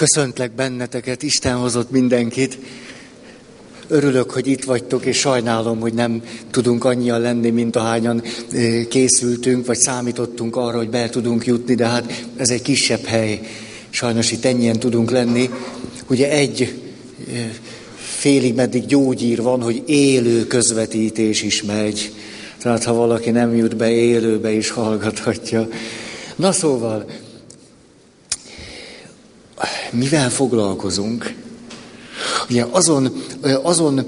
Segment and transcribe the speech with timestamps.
[0.00, 2.58] Köszöntlek benneteket, Isten hozott mindenkit.
[3.88, 8.22] Örülök, hogy itt vagytok, és sajnálom, hogy nem tudunk annyian lenni, mint ahányan
[8.88, 13.40] készültünk, vagy számítottunk arra, hogy be tudunk jutni, de hát ez egy kisebb hely.
[13.90, 15.50] Sajnos itt ennyien tudunk lenni.
[16.08, 16.82] Ugye egy
[17.96, 22.12] félig meddig gyógyír van, hogy élő közvetítés is megy.
[22.62, 25.68] Tehát ha valaki nem jut be élőbe is hallgathatja.
[26.36, 27.04] Na szóval,
[29.92, 31.34] mivel foglalkozunk?
[32.48, 33.22] Ugye azon,
[33.62, 34.06] azon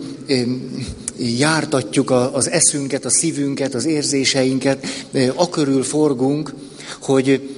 [1.19, 4.87] jártatjuk az eszünket, a szívünket, az érzéseinket,
[5.35, 6.55] akörül forgunk,
[7.01, 7.51] hogy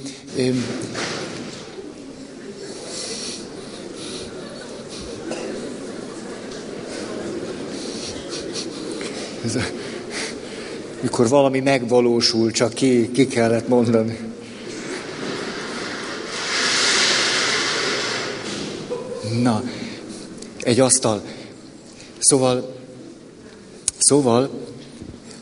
[11.01, 14.34] mikor valami megvalósul, csak ki, ki kellett mondani.
[19.43, 19.63] Na,
[20.63, 21.23] egy asztal.
[22.19, 22.75] Szóval,
[23.99, 24.51] szóval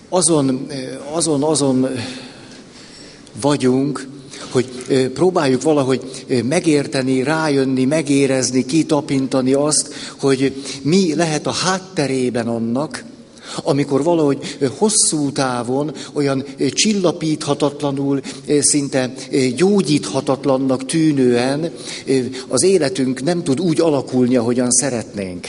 [0.09, 0.67] azon,
[1.12, 1.89] azon, azon
[3.41, 4.09] vagyunk,
[4.51, 4.67] hogy
[5.15, 13.05] próbáljuk valahogy megérteni, rájönni, megérezni, kitapintani azt, hogy mi lehet a hátterében annak,
[13.62, 18.20] amikor valahogy hosszú távon olyan csillapíthatatlanul,
[18.61, 19.12] szinte
[19.56, 21.73] gyógyíthatatlannak tűnően
[22.48, 25.48] az életünk nem tud úgy alakulni, ahogyan szeretnénk.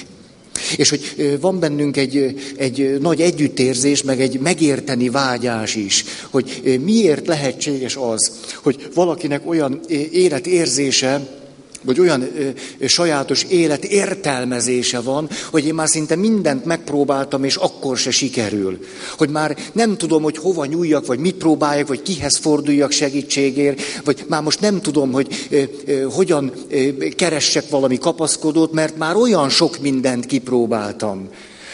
[0.77, 7.27] És hogy van bennünk egy, egy nagy együttérzés, meg egy megérteni vágyás is, hogy miért
[7.27, 8.31] lehetséges az,
[8.63, 9.79] hogy valakinek olyan
[10.11, 11.41] életérzése,
[11.83, 12.49] vagy olyan ö,
[12.85, 18.79] sajátos élet értelmezése van, hogy én már szinte mindent megpróbáltam, és akkor se sikerül.
[19.17, 24.25] Hogy már nem tudom, hogy hova nyúljak, vagy mit próbáljak, vagy kihez forduljak segítségért, vagy
[24.27, 29.49] már most nem tudom, hogy ö, ö, hogyan ö, keressek valami kapaszkodót, mert már olyan
[29.49, 31.29] sok mindent kipróbáltam.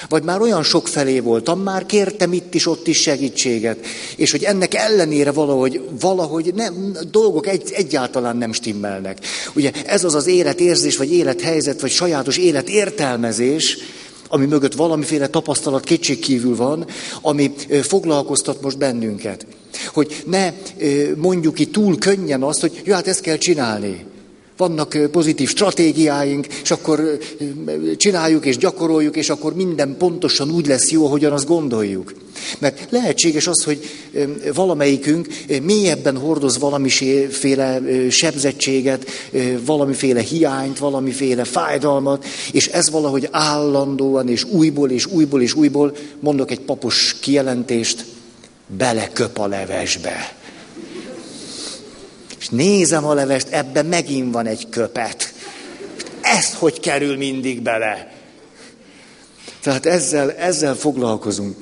[0.10, 3.86] Vagy már olyan sok felé voltam, már kértem itt is, ott is segítséget.
[4.16, 9.18] És hogy ennek ellenére valahogy, valahogy nem, dolgok egy, egyáltalán nem stimmelnek.
[9.56, 13.78] Ugye ez az az életérzés, vagy élethelyzet, vagy sajátos életértelmezés,
[14.30, 16.86] ami mögött valamiféle tapasztalat kétségkívül van,
[17.22, 19.46] ami foglalkoztat most bennünket.
[19.94, 20.54] Hogy ne
[21.16, 24.06] mondjuk ki túl könnyen azt, hogy jó, hát ezt kell csinálni.
[24.60, 27.18] Vannak pozitív stratégiáink, és akkor
[27.98, 32.14] csináljuk és gyakoroljuk, és akkor minden pontosan úgy lesz jó, ahogyan azt gondoljuk.
[32.60, 33.90] Mert lehetséges az, hogy
[34.54, 35.28] valamelyikünk
[35.64, 39.06] mélyebben hordoz valamiféle sebzettséget,
[39.66, 46.52] valamiféle hiányt, valamiféle fájdalmat, és ez valahogy állandóan, és újból, és újból, és újból, mondok
[46.52, 48.06] egy papos kijelentést,
[48.78, 50.39] beleköp a levesbe.
[52.40, 55.34] És nézem a levest, ebben megint van egy köpet.
[56.22, 58.12] Ezt hogy kerül mindig bele?
[59.62, 61.58] Tehát ezzel, ezzel foglalkozunk.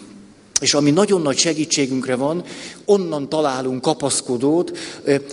[0.60, 2.44] És ami nagyon nagy segítségünkre van,
[2.86, 4.78] onnan találunk kapaszkodót,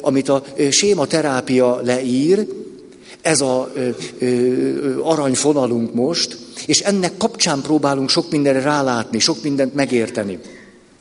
[0.01, 2.47] amit a sématerápia leír,
[3.23, 3.73] ez a
[5.03, 10.39] aranyfonalunk most, és ennek kapcsán próbálunk sok mindenre rálátni, sok mindent megérteni.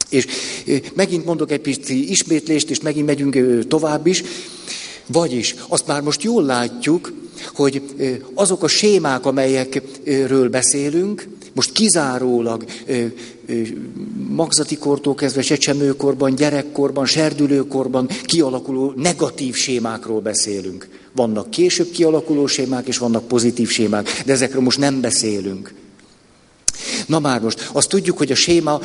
[0.09, 0.28] És
[0.94, 4.24] megint mondok egy pici ismétlést, és megint megyünk tovább is.
[5.08, 7.14] Vagyis azt már most jól látjuk,
[7.53, 7.81] hogy
[8.34, 12.66] azok a sémák, amelyekről beszélünk, most kizárólag
[14.30, 20.88] magzati kortól kezdve csecsemőkorban, gyerekkorban, serdülőkorban kialakuló negatív sémákról beszélünk.
[21.16, 25.74] Vannak később kialakuló sémák, és vannak pozitív sémák, de ezekről most nem beszélünk.
[27.06, 28.81] Na már most, azt tudjuk, hogy a séma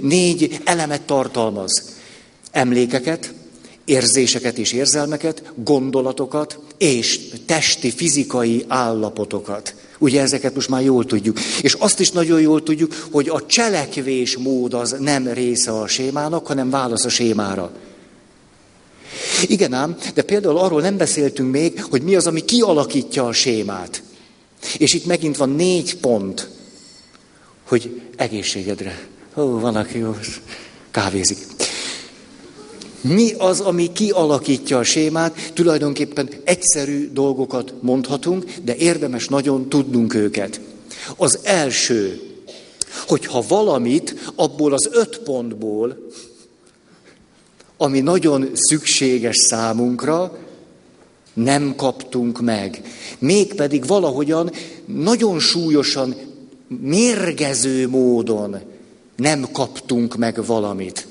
[0.00, 1.82] négy elemet tartalmaz.
[2.50, 3.32] Emlékeket,
[3.84, 9.74] érzéseket és érzelmeket, gondolatokat és testi, fizikai állapotokat.
[9.98, 11.40] Ugye ezeket most már jól tudjuk.
[11.60, 16.46] És azt is nagyon jól tudjuk, hogy a cselekvés mód az nem része a sémának,
[16.46, 17.72] hanem válasz a sémára.
[19.46, 24.02] Igen ám, de például arról nem beszéltünk még, hogy mi az, ami kialakítja a sémát.
[24.78, 26.48] És itt megint van négy pont,
[27.68, 29.08] hogy egészségedre.
[29.36, 30.16] Ó, van, aki jó,
[30.90, 31.38] kávézik.
[33.00, 35.52] Mi az, ami kialakítja a sémát?
[35.54, 40.60] Tulajdonképpen egyszerű dolgokat mondhatunk, de érdemes nagyon tudnunk őket.
[41.16, 42.20] Az első,
[43.06, 46.08] hogyha valamit abból az öt pontból,
[47.76, 50.38] ami nagyon szükséges számunkra,
[51.34, 52.82] nem kaptunk meg.
[53.18, 54.50] Mégpedig valahogyan
[54.84, 56.14] nagyon súlyosan
[56.68, 58.56] mérgező módon
[59.16, 61.06] nem kaptunk meg valamit.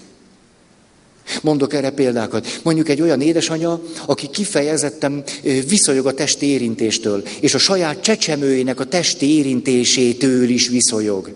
[1.41, 2.59] Mondok erre példákat.
[2.63, 5.23] Mondjuk egy olyan édesanya, aki kifejezetten
[5.67, 11.33] viszonyog a testi érintéstől, és a saját csecsemőjének a testi érintésétől is viszonyog.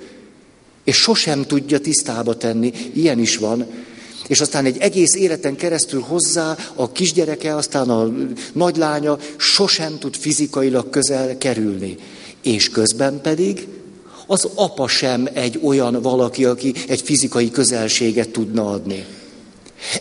[0.84, 2.72] És sosem tudja tisztába tenni.
[2.94, 3.66] Ilyen is van.
[4.28, 8.12] És aztán egy egész életen keresztül hozzá a kisgyereke, aztán a
[8.54, 11.96] nagylánya sosem tud fizikailag közel kerülni.
[12.42, 13.68] És közben pedig
[14.28, 19.06] az apa sem egy olyan valaki, aki egy fizikai közelséget tudna adni.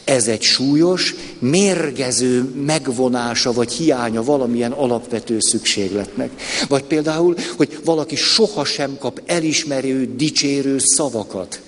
[0.04, 6.30] Ez egy súlyos, mérgező megvonása vagy hiánya valamilyen alapvető szükségletnek.
[6.68, 11.60] Vagy például, hogy valaki sohasem kap elismerő, dicsérő szavakat.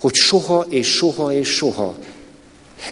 [0.00, 1.94] Hogy soha és soha és soha.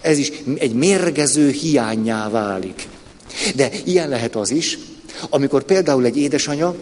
[0.03, 2.89] Ez is egy mérgező hiányá válik.
[3.55, 4.79] De ilyen lehet az is,
[5.31, 6.75] amikor például egy édesanya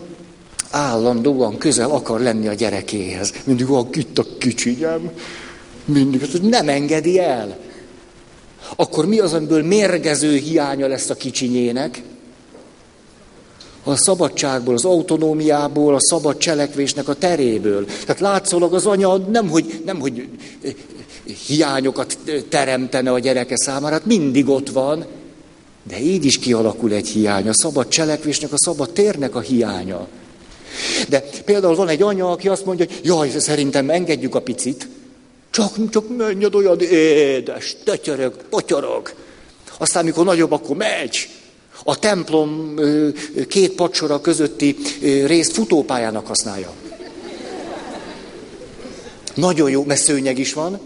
[0.74, 3.32] állandóan közel akar lenni a gyerekéhez.
[3.44, 5.10] Mindig van itt a kicsinyem,
[5.84, 7.56] mindig, hogy nem engedi el.
[8.76, 12.02] Akkor mi az, amiből mérgező hiánya lesz a kicsinyének?
[13.84, 17.84] A szabadságból, az autonómiából, a szabad cselekvésnek a teréből.
[17.84, 20.28] Tehát látszólag az anya nem, hogy, nem, hogy
[21.46, 22.18] hiányokat
[22.48, 25.04] teremtene a gyereke számára, hát mindig ott van,
[25.88, 30.08] de így is kialakul egy hiány, a szabad cselekvésnek, a szabad térnek a hiánya.
[31.08, 34.88] De például van egy anya, aki azt mondja, hogy jaj, szerintem engedjük a picit,
[35.50, 39.12] csak, csak menjed olyan édes, tetyereg, potyorog.
[39.78, 41.28] Aztán, mikor nagyobb, akkor megy.
[41.84, 42.74] A templom
[43.48, 44.76] két pacsora közötti
[45.26, 46.72] részt futópályának használja.
[49.34, 50.80] Nagyon jó, mert szőnyeg is van.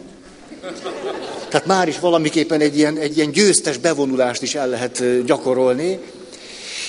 [1.49, 5.99] Tehát már is valamiképpen egy ilyen, egy ilyen győztes bevonulást is el lehet gyakorolni.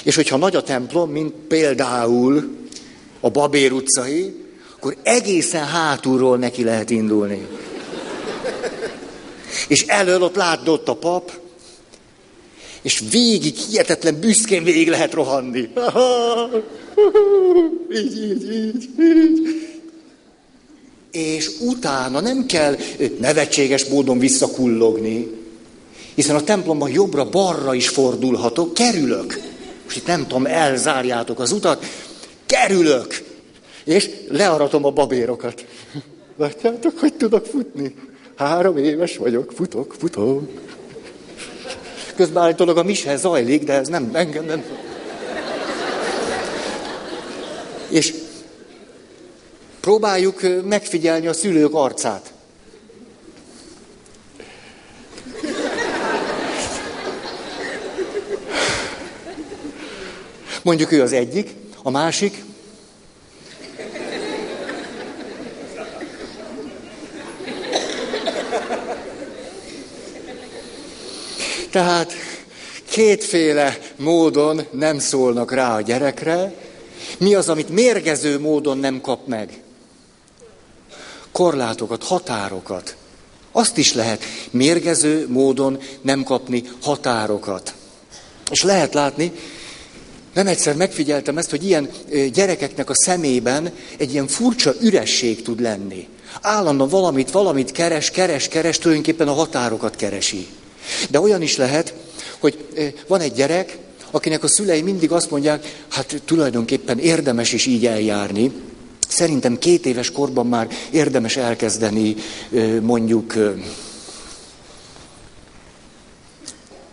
[0.04, 2.58] És hogyha nagy a templom, mint például
[3.20, 4.36] a Babér utcai,
[4.76, 7.48] akkor egészen hátulról neki lehet indulni.
[9.68, 10.36] És elől ott
[10.68, 11.32] ott a pap,
[12.82, 15.60] és végig, hihetetlen büszkén végig lehet rohanni.
[17.94, 19.68] így, így, így, így.
[21.12, 22.76] És utána nem kell
[23.20, 25.28] nevetséges módon visszakullogni,
[26.16, 29.40] hiszen a templomban jobbra-balra is fordulhatok, kerülök.
[29.84, 31.86] Most itt nem tudom, elzárjátok az utat,
[32.50, 33.24] kerülök,
[33.84, 35.66] és learatom a babérokat.
[36.38, 37.96] Látjátok, hogy tudok futni?
[38.36, 40.50] Három éves vagyok, futok, futok.
[42.16, 44.64] Közben állítólag a mise zajlik, de ez nem, engem nem.
[47.90, 48.14] És
[49.80, 52.34] próbáljuk megfigyelni a szülők arcát.
[60.64, 61.50] Mondjuk ő az egyik,
[61.84, 62.44] a másik,
[71.72, 72.14] Tehát
[72.90, 76.54] kétféle módon nem szólnak rá a gyerekre.
[77.18, 79.62] Mi az, amit mérgező módon nem kap meg?
[81.32, 82.96] Korlátokat, határokat.
[83.52, 87.74] Azt is lehet mérgező módon nem kapni határokat.
[88.52, 89.32] És lehet látni,
[90.44, 91.90] nem egyszer megfigyeltem ezt, hogy ilyen
[92.34, 96.08] gyerekeknek a szemében egy ilyen furcsa üresség tud lenni.
[96.42, 100.48] Állandóan valamit, valamit keres, keres, keres, tulajdonképpen a határokat keresi.
[101.10, 101.94] De olyan is lehet,
[102.40, 102.68] hogy
[103.08, 103.78] van egy gyerek,
[104.12, 108.52] akinek a szülei mindig azt mondják, hát tulajdonképpen érdemes is így eljárni.
[109.08, 112.16] Szerintem két éves korban már érdemes elkezdeni
[112.82, 113.34] mondjuk...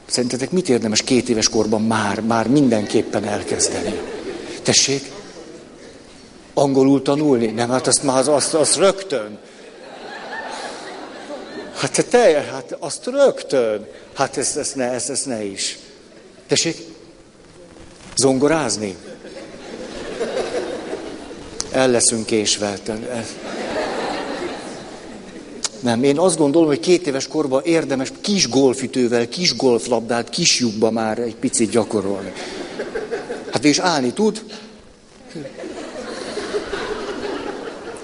[0.06, 4.00] Szerintetek mit érdemes két éves korban már, már mindenképpen elkezdeni?
[4.62, 5.12] Tessék?
[6.54, 7.46] Angolul tanulni?
[7.46, 9.38] Nem, hát azt már az, azt rögtön.
[11.74, 13.86] Hát te, te hát azt rögtön.
[14.14, 15.78] Hát ezt, ezt, ne, ezt, ezt ne is.
[16.46, 16.76] Tessék?
[18.16, 18.96] Zongorázni?
[21.70, 22.78] El leszünk késve.
[25.80, 30.90] Nem, én azt gondolom, hogy két éves korban érdemes kis golfütővel, kis golflabdát, kis lyukba
[30.90, 32.32] már egy picit gyakorolni.
[33.52, 34.44] Hát és állni tud.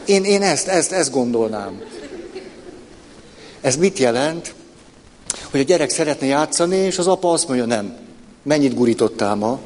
[0.05, 1.83] Én, én ezt, ezt, ezt gondolnám.
[3.61, 4.55] Ez mit jelent?
[5.51, 7.97] Hogy a gyerek szeretne játszani, és az apa azt mondja, nem.
[8.43, 9.61] Mennyit gurítottál ma?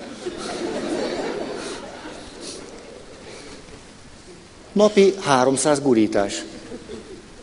[4.72, 6.44] Napi 300 gurítás.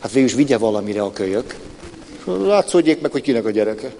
[0.04, 1.56] Hát végül is vigye valamire a kölyök.
[2.24, 3.94] Látszódjék meg, hogy kinek a gyereke.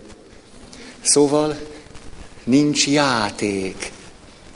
[1.03, 1.59] Szóval
[2.45, 3.93] nincs játék.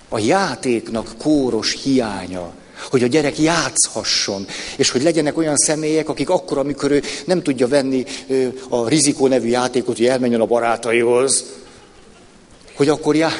[0.08, 2.52] A játéknak kóros hiánya.
[2.90, 7.68] Hogy a gyerek játszhasson, és hogy legyenek olyan személyek, akik akkor, amikor ő nem tudja
[7.68, 8.04] venni
[8.68, 11.44] a rizikó nevű játékot, hogy elmenjen a barátaihoz,
[12.74, 13.30] hogy akkor, já,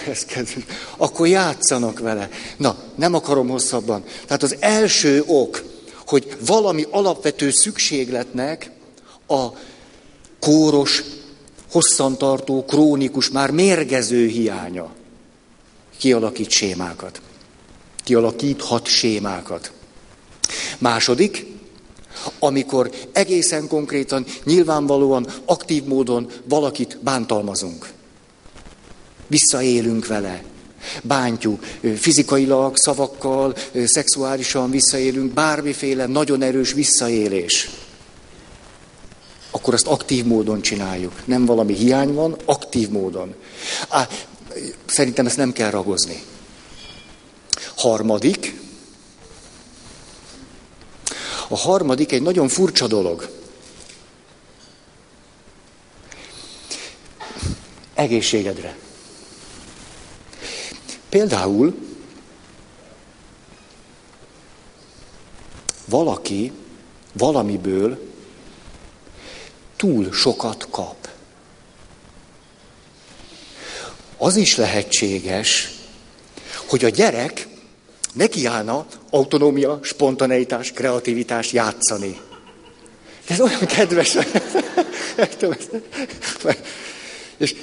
[0.96, 2.28] akkor játszanak vele.
[2.56, 4.04] Na, nem akarom hosszabban.
[4.26, 5.62] Tehát az első ok,
[6.08, 8.70] hogy valami alapvető szükségletnek
[9.26, 9.46] a
[10.40, 11.02] kóros,
[11.70, 14.96] hosszantartó, krónikus, már mérgező hiánya
[15.98, 17.20] kialakít sémákat.
[18.04, 19.72] Kialakíthat sémákat.
[20.78, 21.46] Második,
[22.38, 27.92] amikor egészen konkrétan, nyilvánvalóan, aktív módon valakit bántalmazunk.
[29.26, 30.42] Visszaélünk vele,
[31.02, 31.64] bántjuk,
[31.97, 33.54] fizikailag, szavakkal,
[33.85, 37.71] szexuálisan visszaélünk, bármiféle nagyon erős visszaélés.
[39.50, 41.12] Akkor azt aktív módon csináljuk.
[41.25, 43.35] Nem valami hiány van, aktív módon.
[43.88, 44.09] Á,
[44.87, 46.23] szerintem ezt nem kell ragozni.
[47.76, 48.61] Harmadik.
[51.49, 53.28] A harmadik egy nagyon furcsa dolog.
[57.95, 58.76] Egészségedre.
[61.08, 61.74] Például
[65.84, 66.52] valaki
[67.12, 68.12] valamiből
[69.76, 71.08] túl sokat kap.
[74.16, 75.70] Az is lehetséges,
[76.66, 77.46] hogy a gyerek
[78.12, 82.20] nekiállna autonómia, spontaneitás, kreativitás játszani.
[83.26, 84.16] Ez olyan kedves.
[87.36, 87.54] És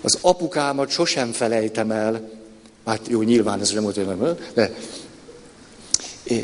[0.00, 2.30] az apukámat sosem felejtem el,
[2.86, 4.74] hát jó, nyilván ez nem volt de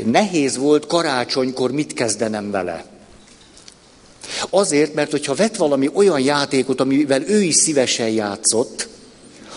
[0.05, 2.85] nehéz volt karácsonykor mit kezdenem vele.
[4.49, 8.87] Azért, mert hogyha vett valami olyan játékot, amivel ő is szívesen játszott,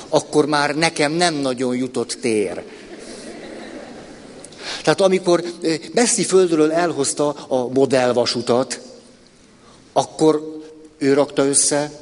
[0.09, 2.63] akkor már nekem nem nagyon jutott tér.
[4.83, 5.45] Tehát amikor
[5.95, 8.81] messzi földről elhozta a modellvasutat,
[9.93, 10.61] akkor
[10.99, 12.01] ő rakta össze,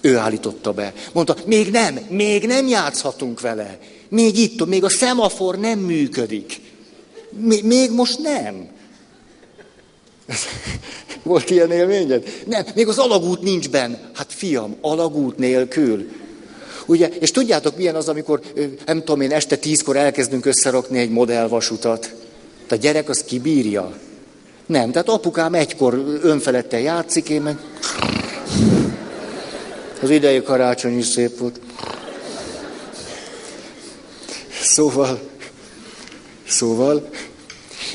[0.00, 0.92] ő állította be.
[1.12, 3.78] Mondta, még nem, még nem játszhatunk vele.
[4.08, 6.60] Még itt, még a szemafor nem működik.
[7.62, 8.68] Még most nem.
[11.22, 12.42] Volt ilyen élményed?
[12.46, 13.94] Nem, még az alagút nincs benn.
[14.14, 16.08] Hát fiam, alagút nélkül.
[16.86, 18.40] Ugye, és tudjátok, milyen az, amikor,
[18.86, 22.14] nem tudom én, este tízkor elkezdünk összerakni egy modellvasutat.
[22.68, 23.98] A gyerek az kibírja.
[24.66, 27.58] Nem, tehát apukám egykor önfeledten játszik, én meg...
[30.02, 31.60] Az idei karácsony is szép volt.
[34.62, 35.20] Szóval,
[36.48, 37.08] szóval,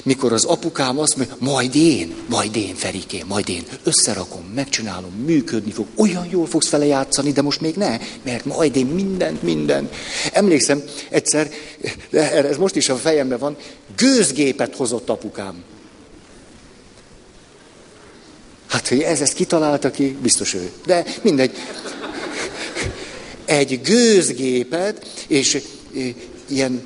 [0.04, 5.72] mikor az apukám azt mondja, majd én, majd én, Ferikém, majd én, összerakom, megcsinálom, működni
[5.72, 9.90] fog, olyan jól fogsz vele játszani, de most még ne, mert majd én mindent, minden.
[10.32, 11.50] Emlékszem, egyszer,
[12.10, 13.56] ez most is a fejemben van,
[13.98, 15.64] gőzgépet hozott apukám.
[18.76, 20.72] Hát, hogy ez ezt kitalálta ki, biztos ő.
[20.86, 21.52] De mindegy.
[23.46, 25.62] Egy gőzgépet, és
[26.48, 26.86] ilyen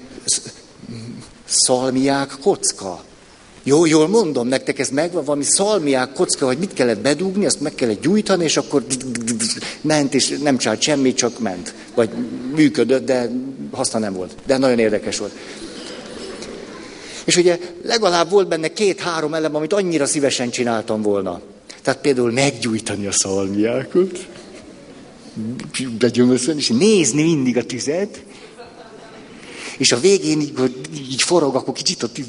[1.45, 3.03] szalmiák kocka.
[3.63, 7.75] Jó, jól mondom, nektek ez megvan, valami szalmiák kocka, hogy mit kellett bedugni, azt meg
[7.75, 8.85] kellett gyújtani, és akkor
[9.81, 11.73] ment, és nem csinált semmit, csak ment.
[11.95, 12.09] Vagy
[12.55, 13.29] működött, de
[13.71, 14.35] haszna nem volt.
[14.45, 15.31] De nagyon érdekes volt.
[17.25, 21.41] És ugye legalább volt benne két-három elem, amit annyira szívesen csináltam volna.
[21.81, 24.27] Tehát például meggyújtani a szalmiákot,
[25.99, 28.23] begyömöszön, és nézni mindig a tüzet,
[29.77, 30.53] és a végén így,
[31.11, 32.27] így forog, akkor kicsit a tűz,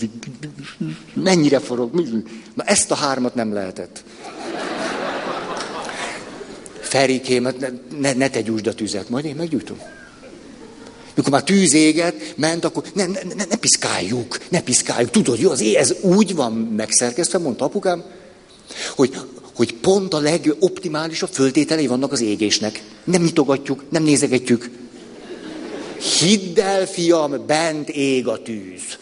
[1.14, 2.04] mennyire forog.
[2.54, 4.04] Na ezt a hármat nem lehetett.
[6.80, 7.68] Ferikém, ne,
[8.00, 9.78] ne, ne te gyújtsd a tüzet, majd én meggyújtom.
[11.14, 15.10] Mikor már tűz éget, ment, akkor ne, ne, ne, ne piszkáljuk, ne piszkáljuk.
[15.10, 18.04] Tudod, jó, az ez úgy van megszerkesztve, mondta apukám,
[18.96, 19.16] hogy,
[19.54, 22.82] hogy pont a legoptimálisabb föltételei vannak az égésnek.
[23.04, 24.70] Nem nyitogatjuk, nem nézegetjük.
[26.18, 28.98] Hidd el, fiam, bent ég a tűz.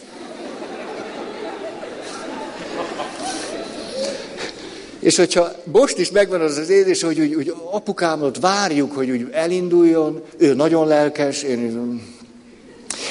[4.99, 9.27] És hogyha most is megvan az az érzés, hogy, hogy, hogy apukámot várjuk, hogy úgy
[9.31, 12.01] elinduljon, ő nagyon lelkes, én...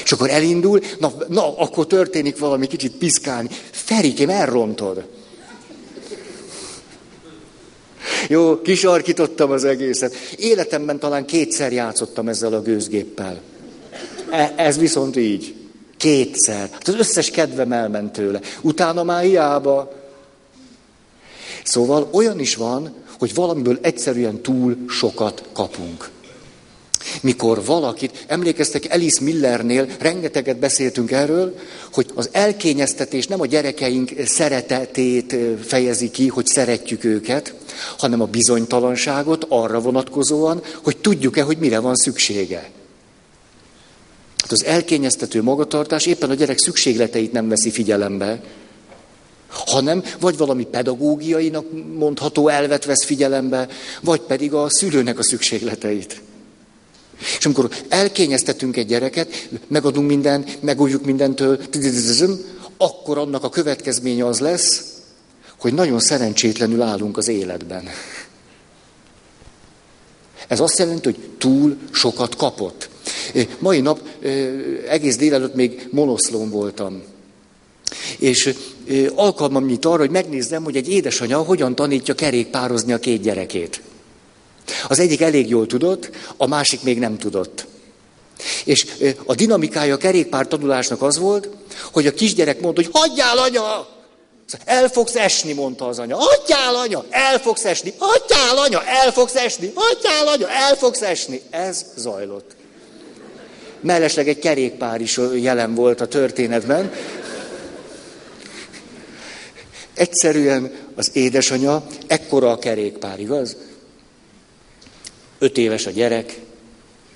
[0.04, 3.48] És akkor elindul, na, na, akkor történik valami kicsit piszkálni.
[3.70, 5.06] Ferikém, elrontod.
[8.28, 10.14] Jó, kisarkítottam az egészet.
[10.36, 13.40] Életemben talán kétszer játszottam ezzel a gőzgéppel.
[14.30, 15.54] E, ez viszont így.
[15.96, 16.68] Kétszer.
[16.72, 18.40] Hát az összes kedvem elment tőle.
[18.60, 19.92] Utána már hiába.
[21.64, 26.10] Szóval olyan is van, hogy valamiből egyszerűen túl sokat kapunk.
[27.20, 31.58] Mikor valakit, emlékeztek Alice Millernél, rengeteget beszéltünk erről,
[31.92, 37.54] hogy az elkényeztetés nem a gyerekeink szeretetét fejezi ki, hogy szeretjük őket,
[37.98, 42.70] hanem a bizonytalanságot arra vonatkozóan, hogy tudjuk-e, hogy mire van szüksége.
[44.40, 48.40] Hát az elkényeztető magatartás éppen a gyerek szükségleteit nem veszi figyelembe,
[49.48, 51.64] hanem vagy valami pedagógiainak
[51.98, 53.68] mondható elvet vesz figyelembe,
[54.00, 56.22] vagy pedig a szülőnek a szükségleteit.
[57.38, 61.60] És amikor elkényeztetünk egy gyereket, megadunk mindent, megújjuk mindentől,
[62.76, 64.84] akkor annak a következménye az lesz,
[65.58, 67.88] hogy nagyon szerencsétlenül állunk az életben.
[70.48, 72.88] Ez azt jelenti, hogy túl sokat kapott.
[73.58, 74.00] Mai nap
[74.88, 77.02] egész délelőtt még monoszlón voltam.
[78.18, 78.54] És
[79.14, 83.80] alkalmam nyit arra, hogy megnézzem, hogy egy édesanyja hogyan tanítja kerékpározni a két gyerekét.
[84.88, 87.66] Az egyik elég jól tudott, a másik még nem tudott.
[88.64, 88.86] És
[89.26, 91.48] a dinamikája a kerékpár tanulásnak az volt,
[91.92, 93.96] hogy a kisgyerek mondta, hogy hagyjál, anya!
[94.64, 96.16] El fogsz esni, mondta az anya.
[96.16, 97.04] Hagyjál, anya!
[97.10, 97.94] El fogsz esni!
[97.98, 98.84] Hagyjál, anya!
[98.84, 99.72] El fogsz esni!
[99.74, 100.48] Hagyjál, anya!
[100.48, 101.42] El fogsz esni!
[101.50, 102.56] Ez zajlott.
[103.80, 106.92] Mellesleg egy kerékpár is jelen volt a történetben.
[109.94, 113.56] Egyszerűen az édesanya, ekkora a kerékpár, igaz?
[115.38, 116.40] Öt éves a gyerek,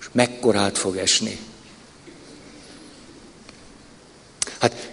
[0.01, 1.39] és mekkorát fog esni.
[4.59, 4.91] Hát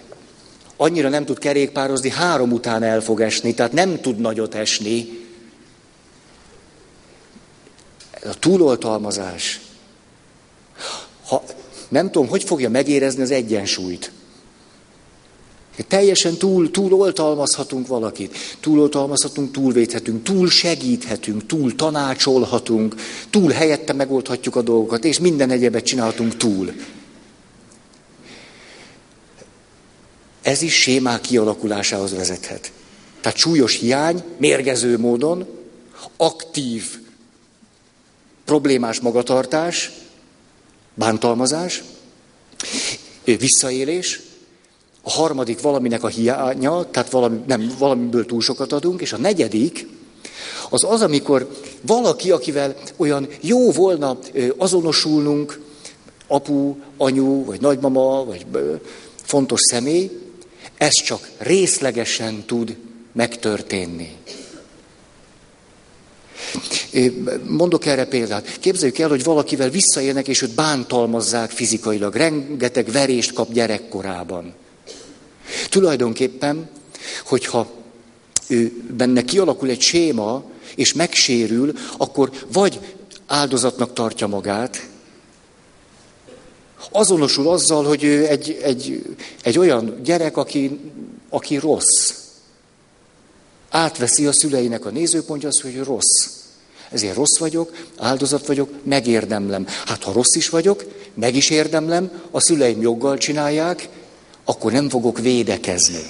[0.78, 5.28] annyira nem tud kerékpározni, három után el fog esni, tehát nem tud nagyot esni.
[8.24, 9.60] A túloltalmazás.
[11.26, 11.44] Ha,
[11.88, 14.12] nem tudom, hogy fogja megérezni az egyensúlyt.
[15.88, 22.96] Teljesen túl, túl oltalmazhatunk valakit, túl oltalmazhatunk, túlvédhetünk, túl segíthetünk, túl tanácsolhatunk,
[23.30, 26.74] túl helyette megoldhatjuk a dolgokat, és minden egyebet csinálhatunk túl.
[30.42, 32.72] Ez is sémák kialakulásához vezethet.
[33.22, 35.48] Tehát súlyos hiány, mérgező módon,
[36.18, 37.00] aktív,
[38.46, 39.92] problémás magatartás,
[40.94, 41.84] bántalmazás,
[43.24, 44.22] visszaélés,
[45.10, 49.88] a harmadik valaminek a hiánya, tehát valami, nem, valamiből túl sokat adunk, és a negyedik,
[50.70, 51.50] az az, amikor
[51.82, 54.18] valaki, akivel olyan jó volna
[54.58, 55.60] azonosulnunk,
[56.28, 58.46] apu, anyu, vagy nagymama, vagy
[59.24, 60.12] fontos személy,
[60.78, 62.78] ez csak részlegesen tud
[63.12, 64.16] megtörténni.
[67.48, 68.60] Mondok erre példát.
[68.60, 72.16] Képzeljük el, hogy valakivel visszaélnek, és őt bántalmazzák fizikailag.
[72.16, 74.54] Rengeteg verést kap gyerekkorában.
[75.70, 76.70] Tulajdonképpen,
[77.26, 77.72] hogyha
[78.48, 80.44] ő benne kialakul egy séma,
[80.76, 82.80] és megsérül, akkor vagy
[83.28, 84.88] áldozatnak tartja magát,
[86.92, 89.06] azonosul azzal, hogy ő egy, egy,
[89.44, 90.80] egy olyan gyerek, aki,
[91.30, 92.14] aki rossz.
[93.70, 96.28] Átveszi a szüleinek a nézőpontja, az, hogy rossz.
[96.90, 99.68] Ezért rossz vagyok, áldozat vagyok, megérdemlem.
[99.86, 103.90] Hát ha rossz is vagyok, meg is érdemlem, a szüleim joggal csinálják,
[104.50, 106.04] akkor nem fogok védekezni.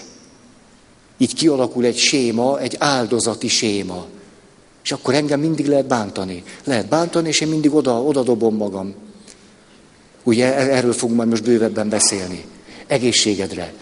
[1.17, 4.07] Így kialakul egy séma, egy áldozati séma.
[4.83, 6.43] És akkor engem mindig lehet bántani.
[6.63, 8.95] Lehet bántani, és én mindig oda, oda dobom magam.
[10.23, 12.45] Ugye e- erről fogunk majd most bővebben beszélni.
[12.87, 13.73] Egészségedre.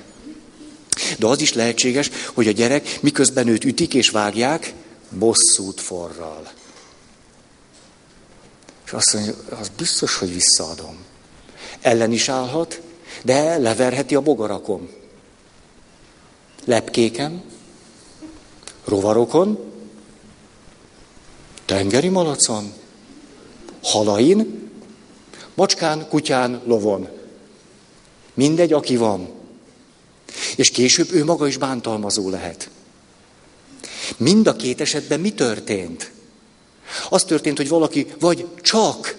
[1.17, 4.73] De az is lehetséges, hogy a gyerek miközben őt ütik és vágják,
[5.09, 6.51] bosszút forral.
[8.85, 10.97] És azt mondja, az biztos, hogy visszaadom.
[11.81, 12.81] Ellen is állhat,
[13.23, 14.89] de leverheti a bogarakom.
[16.65, 17.43] Lepkéken,
[18.85, 19.59] rovarokon,
[21.65, 22.73] tengeri malacon,
[23.83, 24.69] halain,
[25.55, 27.07] macskán, kutyán, lovon.
[28.33, 29.29] Mindegy, aki van.
[30.55, 32.69] És később ő maga is bántalmazó lehet.
[34.17, 36.11] Mind a két esetben mi történt?
[37.09, 39.17] Az történt, hogy valaki vagy csak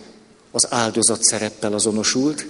[0.50, 2.46] az áldozat szereppel azonosult,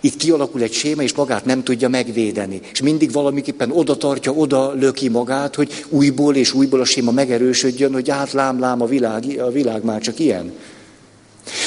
[0.00, 2.60] itt kialakul egy séma, és magát nem tudja megvédeni.
[2.72, 7.92] És mindig valamiképpen oda tartja, oda löki magát, hogy újból és újból a séma megerősödjön,
[7.92, 10.52] hogy hát lám, lám, a világ, a világ már csak ilyen.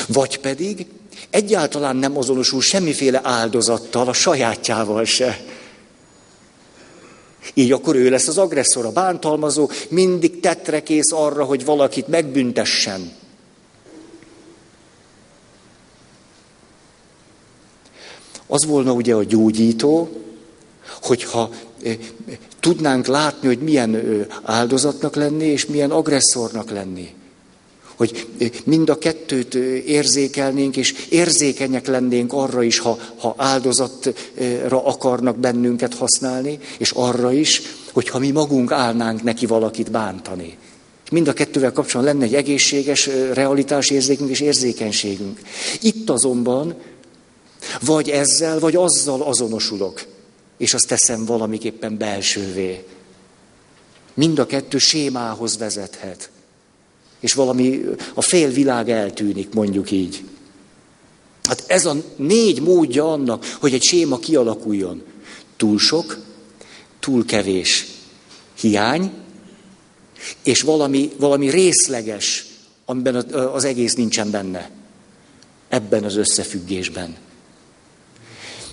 [0.08, 0.86] Vagy pedig
[1.30, 5.40] egyáltalán nem azonosul semmiféle áldozattal, a sajátjával se.
[7.54, 13.12] Így akkor ő lesz az agresszor, a bántalmazó, mindig tetrekész arra, hogy valakit megbüntessen.
[18.52, 20.10] Az volna ugye a gyógyító,
[21.02, 21.50] hogyha
[22.60, 27.14] tudnánk látni, hogy milyen áldozatnak lenni, és milyen agresszornak lenni.
[27.96, 28.28] hogy
[28.64, 36.60] mind a kettőt érzékelnénk, és érzékenyek lennénk arra is, ha, ha áldozatra akarnak bennünket használni,
[36.78, 37.62] és arra is,
[37.92, 40.58] hogyha mi magunk állnánk neki valakit bántani.
[41.12, 45.40] Mind a kettővel kapcsolatban lenne egy egészséges realitásérzékünk és érzékenységünk.
[45.82, 46.76] Itt azonban
[47.82, 50.06] vagy ezzel, vagy azzal azonosulok,
[50.58, 52.84] és azt teszem valamiképpen belsővé.
[54.14, 56.30] Mind a kettő sémához vezethet.
[57.20, 57.82] És valami,
[58.14, 60.24] a fél világ eltűnik, mondjuk így.
[61.44, 65.04] Hát ez a négy módja annak, hogy egy séma kialakuljon.
[65.58, 66.18] Túl sok,
[67.00, 67.86] túl kevés
[68.60, 69.12] hiány,
[70.44, 72.46] és valami, valami részleges,
[72.86, 74.70] amiben az egész nincsen benne.
[75.70, 77.16] Ebben az összefüggésben.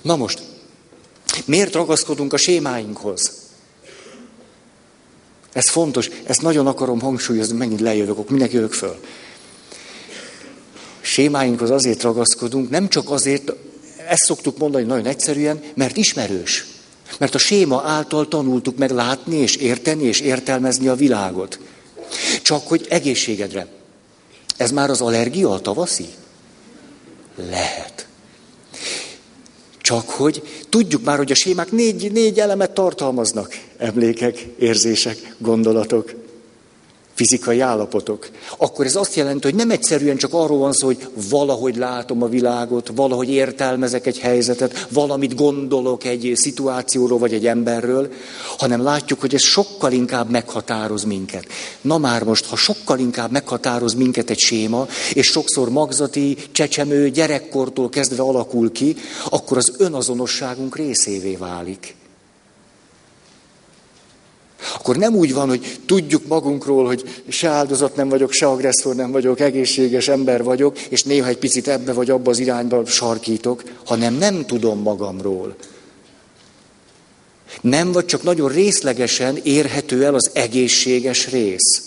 [0.02, 0.42] Na most,
[1.44, 3.32] miért ragaszkodunk a sémáinkhoz?
[5.52, 9.00] Ez fontos, ezt nagyon akarom hangsúlyozni, megint lejövök, akkor mindenki jövök föl.
[11.00, 13.52] Sémáinkhoz azért ragaszkodunk, nem csak azért,
[14.08, 16.66] ezt szoktuk mondani nagyon egyszerűen, mert ismerős.
[17.18, 21.58] Mert a séma által tanultuk meg látni és érteni és értelmezni a világot.
[22.42, 23.66] Csak hogy egészségedre.
[24.56, 26.08] Ez már az allergia a tavaszi?
[27.48, 28.07] Lehet.
[29.88, 33.59] Csak hogy tudjuk már, hogy a sémák négy, négy elemet tartalmaznak.
[33.77, 36.14] Emlékek, érzések, gondolatok,
[37.18, 41.76] fizikai állapotok, akkor ez azt jelenti, hogy nem egyszerűen csak arról van szó, hogy valahogy
[41.76, 48.12] látom a világot, valahogy értelmezek egy helyzetet, valamit gondolok egy szituációról vagy egy emberről,
[48.59, 51.46] hanem látjuk, hogy ez sokkal inkább meghatároz minket.
[51.81, 57.88] Na már most, ha sokkal inkább meghatároz minket egy séma, és sokszor magzati, csecsemő, gyerekkortól
[57.88, 58.96] kezdve alakul ki,
[59.31, 61.97] akkor az önazonosságunk részévé válik.
[64.74, 69.11] Akkor nem úgy van, hogy tudjuk magunkról, hogy se áldozat nem vagyok, se agresszor nem
[69.11, 74.14] vagyok, egészséges ember vagyok, és néha egy picit ebbe vagy abba az irányba sarkítok, hanem
[74.14, 75.57] nem tudom magamról.
[77.61, 81.83] Nem vagy csak nagyon részlegesen érhető el az egészséges rész.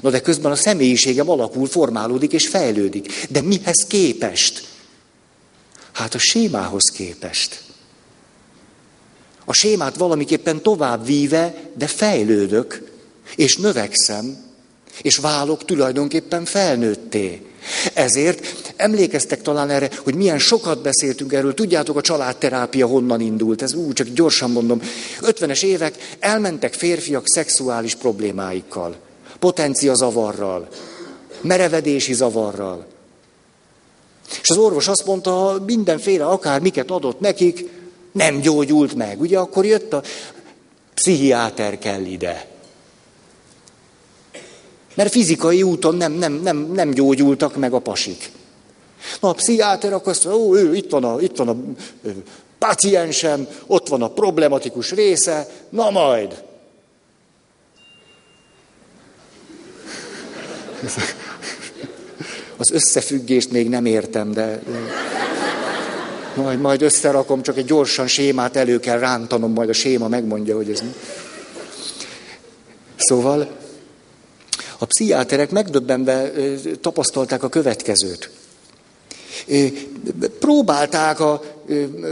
[0.00, 3.26] Na de közben a személyiségem alakul, formálódik és fejlődik.
[3.30, 4.68] De mihez képest?
[5.92, 7.63] Hát a sémához képest.
[9.44, 12.92] A sémát valamiképpen tovább víve, de fejlődök,
[13.36, 14.36] és növekszem,
[15.02, 17.42] és válok tulajdonképpen felnőtté.
[17.94, 21.54] Ezért emlékeztek talán erre, hogy milyen sokat beszéltünk erről.
[21.54, 23.62] Tudjátok, a családterápia honnan indult.
[23.62, 24.80] Ez úgy, csak gyorsan mondom.
[25.20, 28.96] 50-es évek elmentek férfiak szexuális problémáikkal,
[29.38, 30.68] potencia zavarral,
[31.40, 32.86] merevedési zavarral.
[34.42, 37.68] És az orvos azt mondta, mindenféle akármiket adott nekik,
[38.14, 39.20] nem gyógyult meg.
[39.20, 40.02] Ugye akkor jött a
[40.94, 42.46] pszichiáter kell ide.
[44.94, 48.30] Mert fizikai úton nem, nem, nem, nem gyógyultak meg a pasik.
[49.20, 51.56] Na, a pszichiáter akkor azt mondja, ó, ő, itt van a, itt van a
[52.58, 56.42] paciensem, ott van a problematikus része, na majd.
[62.56, 64.62] Az összefüggést még nem értem, de...
[66.34, 70.70] Majd, majd összerakom, csak egy gyorsan sémát elő kell rántanom, majd a séma megmondja, hogy
[70.70, 70.94] ez mi.
[72.96, 73.48] Szóval
[74.78, 76.30] a pszichiáterek megdöbbenve
[76.80, 78.30] tapasztalták a következőt.
[80.38, 81.42] Próbálták a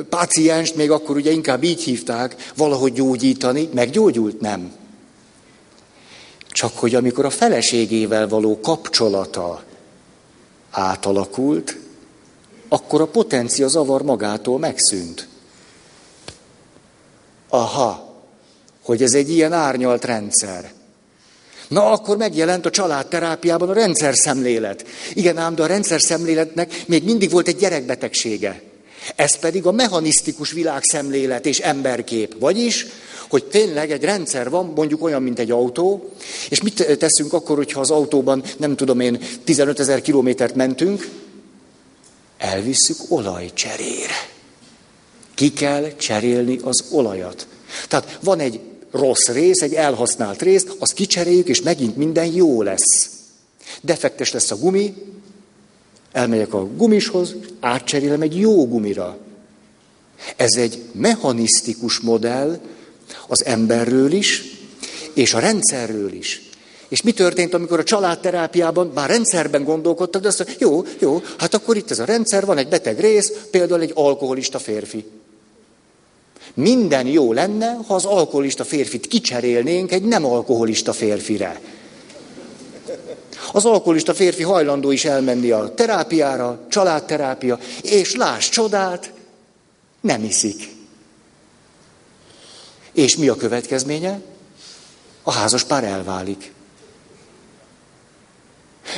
[0.08, 4.40] pácienst, még akkor ugye inkább így hívták, valahogy gyógyítani, meggyógyult?
[4.40, 4.72] Nem.
[6.48, 9.62] Csak hogy amikor a feleségével való kapcsolata
[10.70, 11.78] átalakult,
[12.72, 15.28] akkor a potencia zavar magától megszűnt.
[17.48, 18.14] Aha,
[18.82, 20.72] hogy ez egy ilyen árnyalt rendszer.
[21.68, 24.86] Na, akkor megjelent a családterápiában a rendszer szemlélet.
[25.12, 28.62] Igen ám, de a rendszer szemléletnek még mindig volt egy gyerekbetegsége.
[29.16, 32.36] Ez pedig a mechanisztikus világszemlélet és emberkép.
[32.38, 32.86] Vagyis,
[33.28, 36.10] hogy tényleg egy rendszer van, mondjuk olyan, mint egy autó,
[36.48, 41.08] és mit teszünk akkor, hogyha az autóban, nem tudom én, 15 ezer kilométert mentünk,
[42.42, 44.28] elvisszük olajcserére.
[45.34, 47.46] Ki kell cserélni az olajat.
[47.88, 53.10] Tehát van egy rossz rész, egy elhasznált részt, azt kicseréljük, és megint minden jó lesz.
[53.80, 54.94] Defektes lesz a gumi,
[56.12, 59.18] elmegyek a gumishoz, átcserélem egy jó gumira.
[60.36, 62.60] Ez egy mechanisztikus modell
[63.26, 64.44] az emberről is,
[65.14, 66.50] és a rendszerről is.
[66.92, 71.54] És mi történt, amikor a családterápiában, bár rendszerben gondolkodtak, de azt mondja, jó, jó, hát
[71.54, 75.04] akkor itt ez a rendszer, van egy beteg rész, például egy alkoholista férfi.
[76.54, 81.60] Minden jó lenne, ha az alkoholista férfit kicserélnénk egy nem alkoholista férfire.
[83.52, 89.12] Az alkoholista férfi hajlandó is elmenni a terápiára, családterápia, és láss csodát,
[90.00, 90.68] nem iszik.
[92.92, 94.20] És mi a következménye?
[95.22, 96.52] A házas pár elválik.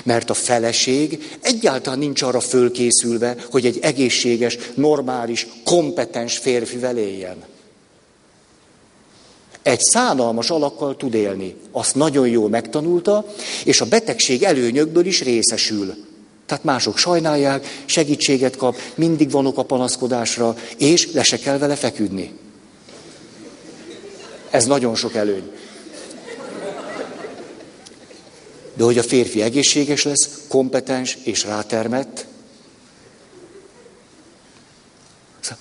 [0.02, 7.36] Mert a feleség egyáltalán nincs arra fölkészülve, hogy egy egészséges, normális, kompetens férfivel éljen.
[9.62, 11.54] Egy szánalmas alakkal tud élni.
[11.72, 13.26] Azt nagyon jól megtanulta,
[13.64, 15.94] és a betegség előnyökből is részesül.
[16.46, 22.32] Tehát mások sajnálják, segítséget kap, mindig vanok a panaszkodásra, és le se kell vele feküdni.
[24.50, 25.50] Ez nagyon sok előny.
[28.74, 32.26] De hogy a férfi egészséges lesz, kompetens és rátermett,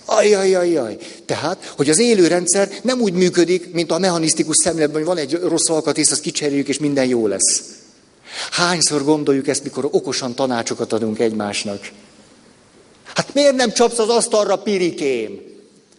[0.05, 0.97] Ajajajaj.
[1.25, 5.69] Tehát, hogy az élőrendszer nem úgy működik, mint a mechanisztikus szemléletben, hogy van egy rossz
[5.69, 7.63] alkatrész, azt kicseréljük, és minden jó lesz.
[8.51, 11.91] Hányszor gondoljuk ezt, mikor okosan tanácsokat adunk egymásnak?
[13.15, 15.41] Hát miért nem csapsz az asztalra, pirikém?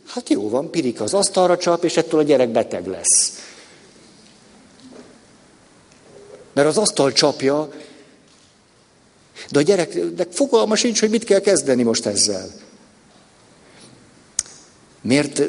[0.07, 3.33] Hát jó van, pirika az asztalra csap, és ettől a gyerek beteg lesz.
[6.54, 7.68] Mert az asztal csapja,
[9.50, 12.50] de a gyereknek fogalma sincs, hogy mit kell kezdeni most ezzel.
[15.00, 15.42] Miért,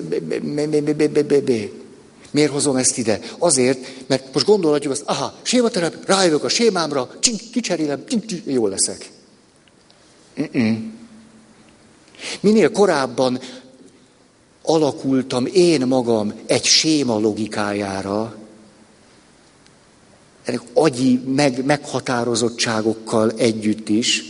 [2.32, 3.20] miért hozom ezt ide?
[3.38, 7.10] Azért, mert most gondolhatjuk azt, aha, sématerep, rájövök a sémámra,
[7.52, 8.04] kicserélem,
[8.46, 9.10] jó leszek.
[10.42, 10.94] Mm-mm.
[12.40, 13.40] Minél korábban
[14.62, 18.36] alakultam én magam egy séma logikájára,
[20.46, 24.24] ennek agyi meg, meghatározottságokkal együtt is,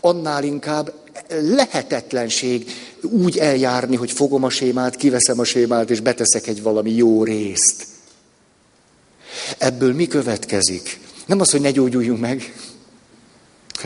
[0.00, 0.92] annál inkább
[1.28, 2.70] lehetetlenség
[3.02, 7.86] úgy eljárni, hogy fogom a sémát, kiveszem a sémát, és beteszek egy valami jó részt.
[9.58, 11.00] Ebből mi következik?
[11.26, 12.54] Nem az, hogy ne gyógyuljunk meg,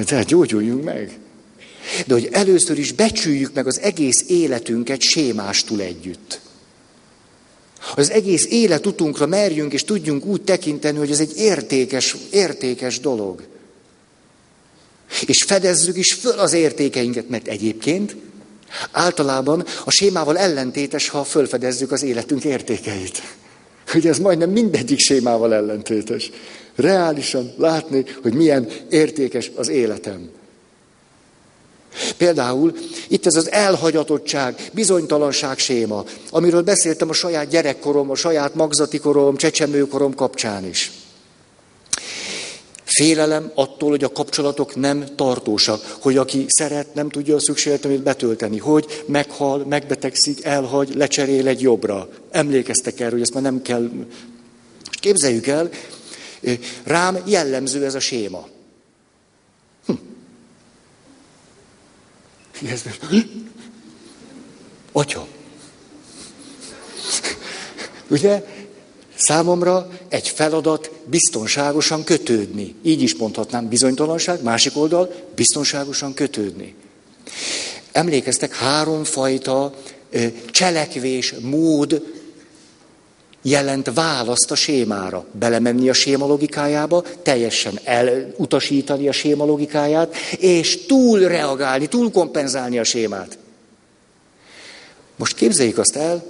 [0.08, 1.18] de hát gyógyuljunk meg.
[2.06, 6.40] De hogy először is becsüljük meg az egész életünket sémástul együtt.
[7.96, 13.42] Az egész életutunkra merjünk és tudjunk úgy tekinteni, hogy ez egy értékes, értékes dolog.
[15.26, 18.16] És fedezzük is föl az értékeinket, mert egyébként
[18.90, 23.22] általában a sémával ellentétes, ha fölfedezzük az életünk értékeit.
[23.86, 26.30] Hogy ez majdnem mindegyik sémával ellentétes.
[26.74, 30.30] Reálisan látni, hogy milyen értékes az életem.
[32.16, 32.74] Például
[33.08, 39.36] itt ez az elhagyatottság, bizonytalanság séma, amiről beszéltem a saját gyerekkorom, a saját magzati korom,
[39.36, 40.92] csecsemőkorom kapcsán is.
[42.84, 48.58] Félelem attól, hogy a kapcsolatok nem tartósak, hogy aki szeret, nem tudja a szükségletemét betölteni,
[48.58, 52.08] hogy meghal, megbetegszik, elhagy, lecserél egy jobbra.
[52.30, 53.90] Emlékeztek erről, hogy ezt már nem kell.
[55.00, 55.70] Képzeljük el,
[56.84, 58.48] rám jellemző ez a séma.
[64.92, 65.26] Atya.
[68.08, 68.44] Ugye?
[69.16, 72.74] Számomra egy feladat biztonságosan kötődni.
[72.82, 76.74] Így is mondhatnám, bizonytalanság, másik oldal, biztonságosan kötődni.
[77.92, 79.74] Emlékeztek, háromfajta
[80.50, 82.19] cselekvés, mód
[83.42, 85.24] jelent választ a sémára.
[85.32, 92.84] Belemenni a séma logikájába, teljesen elutasítani a séma logikáját, és túl reagálni, túl kompenzálni a
[92.84, 93.38] sémát.
[95.16, 96.24] Most képzeljük azt el,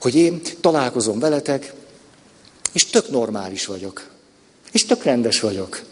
[0.00, 1.72] hogy én találkozom veletek,
[2.72, 4.10] és tök normális vagyok.
[4.72, 5.82] És tök rendes vagyok.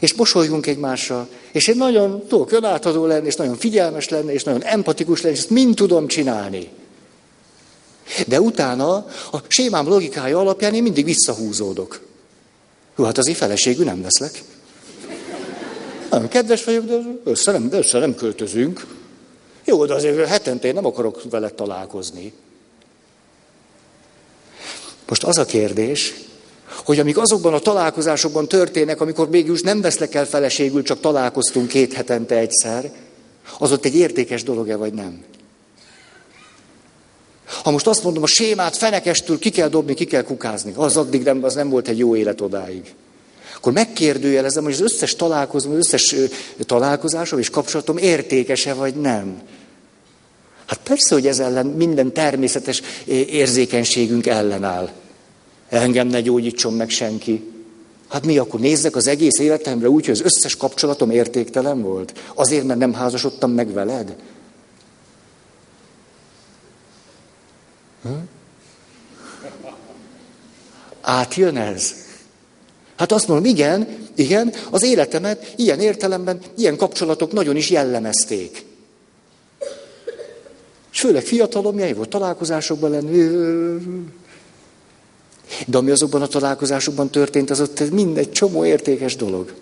[0.00, 4.62] És mosolygunk egymással, és én nagyon tudok önátadó lenni, és nagyon figyelmes lenni, és nagyon
[4.62, 6.68] empatikus lenni, és ezt mind tudom csinálni.
[8.26, 8.94] De utána
[9.32, 12.00] a sémám logikája alapján én mindig visszahúzódok.
[12.96, 14.42] Jó, hát azért feleségű nem leszek.
[16.10, 18.86] Nagyon kedves vagyok, de össze nem, össze nem költözünk.
[19.64, 22.32] Jó, de azért hetente én nem akarok vele találkozni.
[25.08, 26.14] Most az a kérdés,
[26.84, 31.92] hogy amik azokban a találkozásokban történnek, amikor mégis nem veszlek el feleségül, csak találkoztunk két
[31.92, 32.92] hetente egyszer,
[33.58, 35.24] az ott egy értékes dolog-e, vagy nem?
[37.62, 41.22] Ha most azt mondom, a sémát fenekestül ki kell dobni, ki kell kukázni, az addig
[41.22, 42.94] nem, az nem volt egy jó élet odáig.
[43.56, 46.14] Akkor megkérdőjelezem, hogy az összes találkozom, az összes
[46.58, 49.42] találkozásom és kapcsolatom értékese vagy nem.
[50.66, 52.82] Hát persze, hogy ez ellen minden természetes
[53.26, 54.90] érzékenységünk ellenáll.
[55.68, 57.52] Engem ne gyógyítson meg senki.
[58.08, 62.12] Hát mi akkor nézzek az egész életemre úgy, hogy az összes kapcsolatom értéktelen volt?
[62.34, 64.16] Azért, mert nem házasodtam meg veled?
[68.04, 68.10] Hm?
[71.00, 71.94] Átjön ez?
[72.96, 78.64] Hát azt mondom, igen, igen, az életemet ilyen értelemben, ilyen kapcsolatok nagyon is jellemezték.
[80.92, 83.22] És főleg fiatalom, milyen volt találkozásokban lenni.
[85.66, 89.54] De ami azokban a találkozásokban történt, az ott mindegy csomó értékes dolog.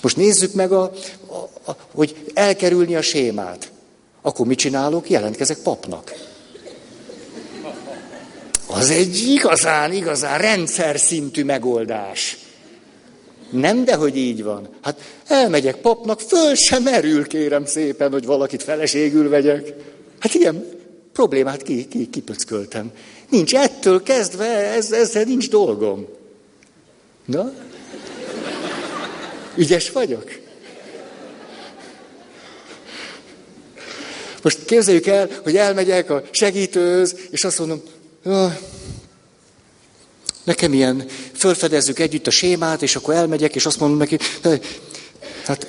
[0.00, 0.82] Most nézzük meg, a,
[1.26, 3.70] a, a, hogy elkerülni a sémát.
[4.22, 5.10] Akkor mit csinálok?
[5.10, 6.12] Jelentkezek papnak.
[8.70, 12.38] Az egy igazán, igazán rendszer szintű megoldás.
[13.50, 14.68] Nem, de hogy így van.
[14.82, 19.74] Hát elmegyek papnak, föl sem merül, kérem szépen, hogy valakit feleségül vegyek.
[20.18, 20.68] Hát ilyen
[21.12, 22.90] problémát ki, ki, kipöcköltem.
[23.30, 26.06] Nincs ettől kezdve, ez, ezzel nincs dolgom.
[27.24, 27.52] Na?
[29.56, 30.30] Ügyes vagyok?
[34.42, 37.82] Most képzeljük el, hogy elmegyek a segítőhöz, és azt mondom,
[40.44, 41.04] nekem ilyen,
[41.34, 44.18] fölfedezzük együtt a sémát, és akkor elmegyek, és azt mondom neki,
[45.44, 45.66] hát,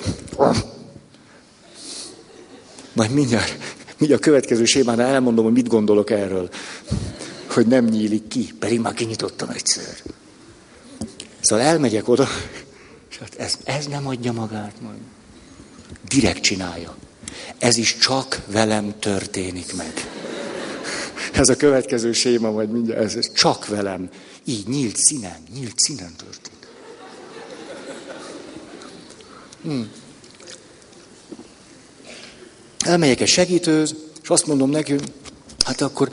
[2.94, 3.58] majd mindjárt,
[3.98, 6.50] mindjárt a következő sémánál elmondom, hogy mit gondolok erről.
[7.48, 9.96] Hogy nem nyílik ki, pedig már kinyitottam egyszer.
[11.42, 12.28] Szóval elmegyek oda,
[13.10, 15.00] és hát ez, ez nem adja magát majd.
[16.08, 16.96] Direkt csinálja.
[17.58, 20.19] Ez is csak velem történik meg.
[21.34, 24.10] Ez a következő séma, majd mindjárt, ez, ez csak velem.
[24.46, 26.68] Így nyílt színen, nyílt színen történt.
[29.64, 29.92] Hmm.
[32.80, 34.96] Elmegyek egy segítőz, és azt mondom neki,
[35.66, 36.10] hát akkor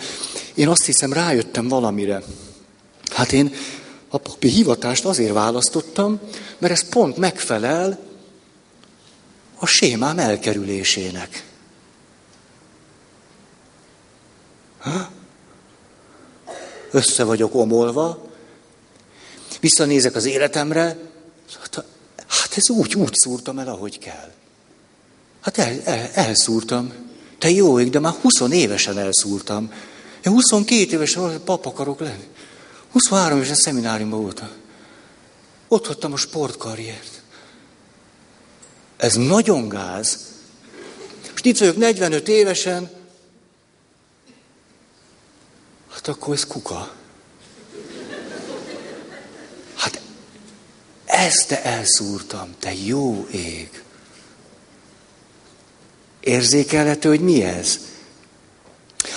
[0.55, 2.23] én azt hiszem rájöttem valamire.
[3.11, 3.55] Hát én
[4.09, 6.21] a papi hivatást azért választottam,
[6.59, 7.99] mert ez pont megfelel
[9.59, 11.45] a sémám elkerülésének.
[14.76, 14.76] Ha?
[16.90, 18.29] Össze vagyok omolva,
[19.61, 20.99] visszanézek az életemre,
[22.27, 24.33] hát ez úgy, úgy szúrtam el, ahogy kell.
[25.40, 26.92] Hát el, el, elszúrtam.
[27.38, 29.72] Te jó ég, de már 20 évesen elszúrtam.
[30.25, 32.27] Én 22 évesen pap akarok lenni.
[32.92, 34.49] 23 évesen szemináriumban voltam.
[35.68, 37.22] Ott hagytam a sportkarriert.
[38.96, 40.18] Ez nagyon gáz.
[41.35, 42.90] És itt vagyok 45 évesen,
[45.96, 46.92] hát akkor ez kuka.
[49.74, 50.00] Hát
[51.04, 53.82] ezt te elszúrtam, te jó ég.
[56.20, 57.78] Érzékelhető, hogy mi ez?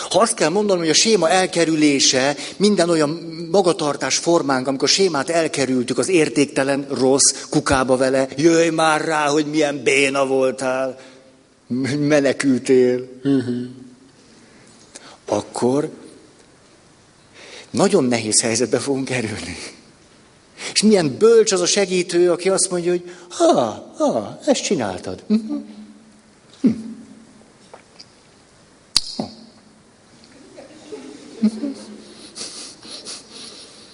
[0.09, 3.09] Ha azt kell mondanom, hogy a séma elkerülése, minden olyan
[3.51, 9.45] magatartás formánk, amikor a sémát elkerültük, az értéktelen, rossz, kukába vele, jöjj már rá, hogy
[9.45, 10.99] milyen béna voltál,
[11.97, 13.07] menekültél.
[15.25, 15.89] Akkor
[17.71, 19.57] nagyon nehéz helyzetbe fogunk kerülni.
[20.73, 23.53] És milyen bölcs az a segítő, aki azt mondja, hogy ha,
[23.97, 25.23] ha, ezt csináltad.
[25.27, 25.61] Uh-huh.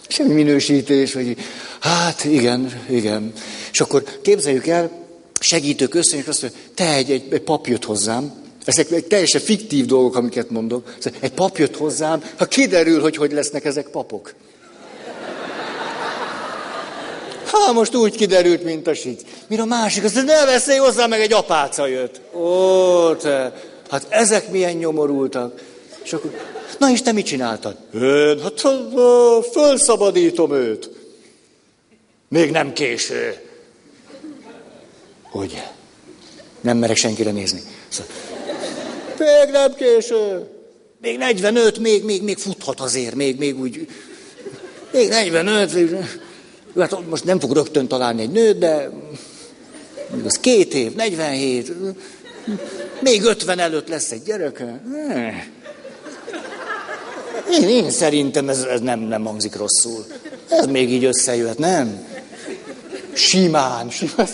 [0.07, 1.37] Semmi minősítés, hogy
[1.79, 3.33] hát igen, igen.
[3.71, 4.91] És akkor képzeljük el,
[5.39, 9.41] segítők össze, és azt mondja, te egy, egy, egy pap jött hozzám, ezek egy teljesen
[9.41, 10.95] fiktív dolgok, amiket mondok.
[11.19, 14.33] Egy pap jött hozzám, ha kiderül, hogy hogy lesznek ezek papok.
[17.51, 19.21] Ha most úgy kiderült, mint a sic.
[19.47, 22.21] Mire a másik, azt ne veszély hozzá, meg egy apáca jött.
[22.33, 25.61] Ó, te, hát ezek milyen nyomorultak.
[26.03, 26.31] És akkor,
[26.79, 27.77] Na és te mit csináltad?
[27.93, 28.61] Én, hát
[29.51, 30.89] fölszabadítom őt.
[32.27, 33.35] Még nem késő.
[35.31, 35.63] Ugye?
[36.61, 37.61] Nem merek senkire nézni.
[37.87, 38.13] Szóval,
[39.19, 40.47] még nem késő.
[41.01, 43.87] Még 45, még, még, még futhat azért, még, még úgy.
[44.91, 45.95] Még 45, még,
[46.77, 48.89] hát most nem fog rögtön találni egy nőt, de
[50.25, 51.73] az két év, 47,
[52.99, 54.81] még 50 előtt lesz egy gyereke.
[57.51, 60.05] Én, én szerintem ez, ez nem, nem hangzik rosszul.
[60.49, 62.07] Ez még így összejöhet, nem?
[63.13, 64.27] Simán, simán.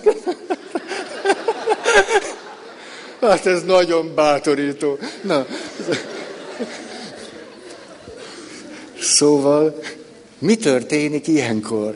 [3.21, 4.97] Hát ez nagyon bátorító.
[5.23, 5.45] Na.
[8.99, 9.79] Szóval,
[10.39, 11.95] mi történik ilyenkor?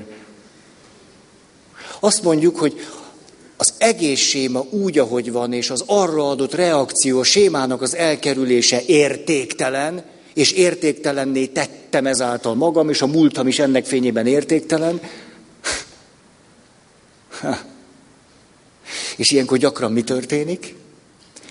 [2.00, 2.88] Azt mondjuk, hogy
[3.58, 8.82] az egész séma úgy, ahogy van, és az arra adott reakció, a sémának az elkerülése
[8.86, 15.02] értéktelen, és értéktelenné tettem ezáltal magam, és a múltam is ennek fényében értéktelen.
[19.18, 20.76] És ilyenkor gyakran mi történik?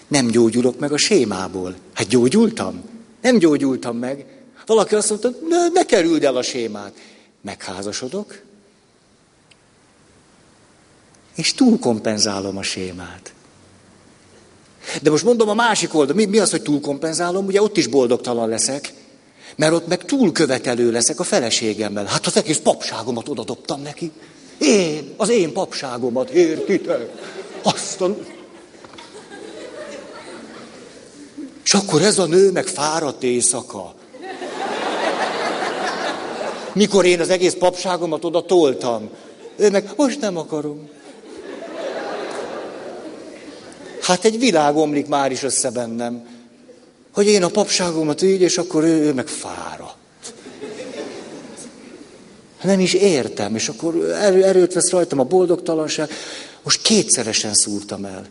[0.08, 1.74] Nem gyógyulok meg a sémából.
[1.92, 2.82] Hát gyógyultam?
[3.20, 4.26] Nem gyógyultam meg.
[4.66, 6.92] Valaki azt mondta, ne, ne kerüld el a sémát.
[7.40, 8.42] Megházasodok,
[11.34, 13.32] És túlkompenzálom a sémát.
[15.02, 17.46] De most mondom a másik oldal, mi, mi az, hogy túlkompenzálom?
[17.46, 18.92] Ugye ott is boldogtalan leszek,
[19.56, 22.04] mert ott meg túlkövetelő leszek a feleségemmel.
[22.04, 24.10] Hát az egész papságomat odadobtam neki.
[24.58, 27.10] Én, az én papságomat, értitek?
[27.62, 28.16] Azt a...
[31.64, 33.94] És akkor ez a nő meg fáradt éjszaka.
[36.72, 39.08] Mikor én az egész papságomat oda toltam.
[39.56, 40.88] Ő meg, most nem akarom.
[44.00, 46.26] Hát egy világ omlik már is össze bennem.
[47.12, 49.96] Hogy én a papságomat így, és akkor ő, ő meg fáradt.
[52.62, 56.10] Nem is értem, és akkor erő, erőt vesz rajtam a boldogtalanság.
[56.62, 58.26] Most kétszeresen szúrtam el.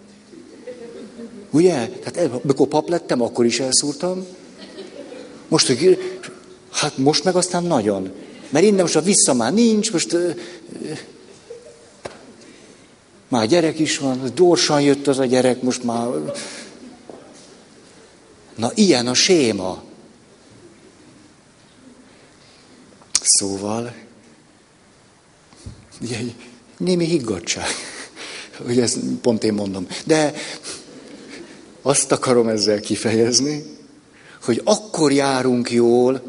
[1.53, 1.89] Ugye?
[1.89, 4.25] Tehát amikor pap lettem, akkor is elszúrtam.
[5.47, 5.97] Most, hogy
[6.71, 8.11] hát most meg aztán nagyon.
[8.49, 10.17] Mert innen most a vissza már nincs, most
[13.27, 16.07] már gyerek is van, gyorsan jött az a gyerek, most már...
[18.55, 19.83] Na, ilyen a séma.
[23.21, 23.95] Szóval,
[26.77, 27.67] némi higgadság.
[28.67, 29.87] Ugye ezt pont én mondom.
[30.05, 30.33] De
[31.83, 33.63] azt akarom ezzel kifejezni,
[34.43, 36.21] hogy akkor járunk jól,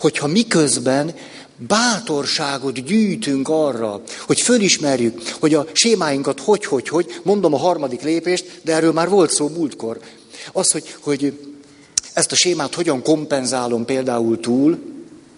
[0.00, 1.14] hogyha miközben
[1.56, 8.60] bátorságot gyűjtünk arra, hogy fölismerjük, hogy a sémáinkat hogy, hogy, hogy, mondom a harmadik lépést,
[8.62, 10.00] de erről már volt szó múltkor.
[10.52, 11.38] Az, hogy, hogy
[12.12, 14.78] ezt a sémát hogyan kompenzálom például túl,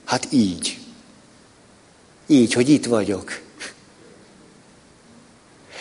[0.04, 0.78] hát így.
[2.26, 3.40] Így, hogy itt vagyok.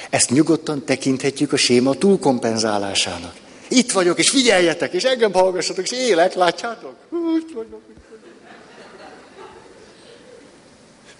[0.09, 3.35] Ezt nyugodtan tekinthetjük a séma túlkompenzálásának.
[3.67, 6.95] Itt vagyok, és figyeljetek, és engem hallgassatok, és élek, látjátok?
[7.09, 7.81] Úgy vagyok.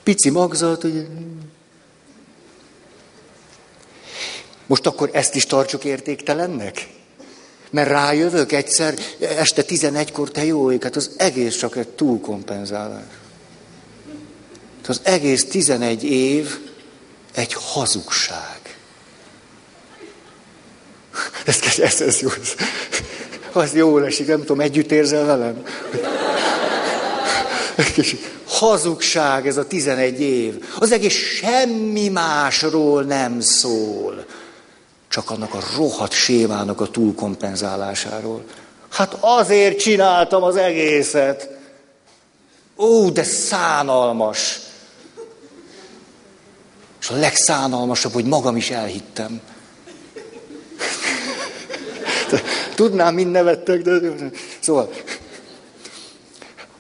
[0.03, 1.03] Pici magzat, ugye.
[4.65, 6.87] Most akkor ezt is tartsuk értéktelennek?
[7.69, 13.03] Mert rájövök egyszer, este 11-kor, te jó ég, hát az egész csak egy túlkompenzálás.
[14.87, 16.59] Az egész 11 év
[17.33, 18.66] egy hazugság.
[21.45, 22.29] Ez, ez, ez jó.
[23.51, 25.63] Az jó esik, nem tudom, együtt érzel velem?
[28.47, 30.65] hazugság ez a 11 év.
[30.79, 34.25] Az egész semmi másról nem szól.
[35.09, 38.43] Csak annak a rohadt sémának a túlkompenzálásáról.
[38.89, 41.49] Hát azért csináltam az egészet.
[42.77, 44.59] Ó, de szánalmas.
[47.01, 49.41] És a legszánalmasabb, hogy magam is elhittem.
[52.75, 53.99] Tudnám, mind nevettek, de...
[54.59, 54.91] Szóval,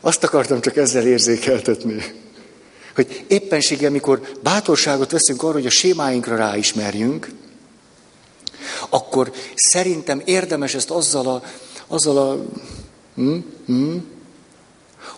[0.01, 2.03] azt akartam csak ezzel érzékeltetni,
[2.95, 7.29] hogy éppenséggel, mikor bátorságot veszünk arra, hogy a sémáinkra ráismerjünk,
[8.89, 11.43] akkor szerintem érdemes ezt azzal a,
[11.87, 12.37] azzal a
[13.15, 13.97] hm, hm,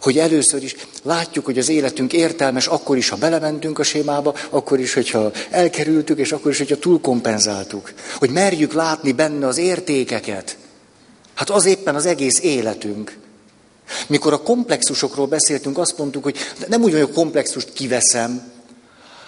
[0.02, 4.80] hogy először is látjuk, hogy az életünk értelmes, akkor is, ha belementünk a sémába, akkor
[4.80, 7.94] is, hogyha elkerültük, és akkor is, hogyha túlkompenzáltuk.
[8.18, 10.58] Hogy merjük látni benne az értékeket.
[11.34, 13.18] Hát az éppen az egész életünk.
[14.08, 16.38] Mikor a komplexusokról beszéltünk, azt mondtuk, hogy
[16.68, 18.52] nem úgy, hogy a komplexust kiveszem,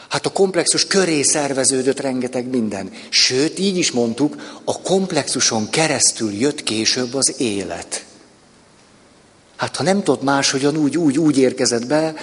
[0.10, 2.92] hát a komplexus köré szerveződött rengeteg minden.
[3.10, 8.06] Sőt, így is mondtuk, a komplexuson keresztül jött később az élet.
[9.62, 12.14] Hát ha nem tudod máshogyan, úgy, úgy, úgy érkezett be,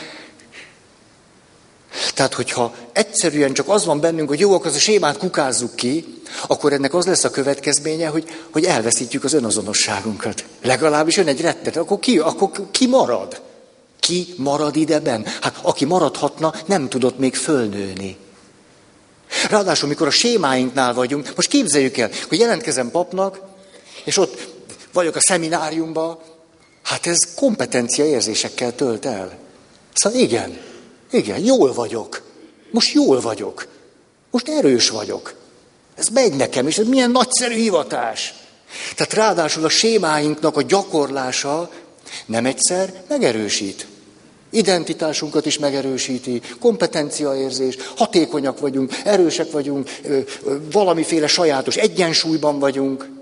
[2.14, 6.72] tehát, hogyha egyszerűen csak az van bennünk, hogy jó, akkor a sémát kukázzuk ki, akkor
[6.72, 10.44] ennek az lesz a következménye, hogy, hogy elveszítjük az önazonosságunkat.
[10.62, 13.40] Legalábbis ön egy rettet, akkor ki, akkor ki marad?
[14.00, 15.26] Ki marad ideben?
[15.40, 18.16] Hát aki maradhatna, nem tudott még fölnőni.
[19.50, 23.40] Ráadásul, mikor a sémáinknál vagyunk, most képzeljük el, hogy jelentkezem papnak,
[24.04, 24.48] és ott
[24.92, 26.18] vagyok a szemináriumban,
[26.88, 29.38] hát ez kompetencia érzésekkel tölt el.
[29.94, 30.58] Szóval igen,
[31.10, 32.22] igen, jól vagyok.
[32.70, 33.66] Most jól vagyok.
[34.30, 35.34] Most erős vagyok.
[35.94, 38.34] Ez megy nekem, és ez milyen nagyszerű hivatás.
[38.94, 41.70] Tehát ráadásul a sémáinknak a gyakorlása
[42.26, 43.86] nem egyszer megerősít.
[44.50, 49.90] Identitásunkat is megerősíti, kompetenciaérzés, hatékonyak vagyunk, erősek vagyunk,
[50.72, 53.17] valamiféle sajátos egyensúlyban vagyunk.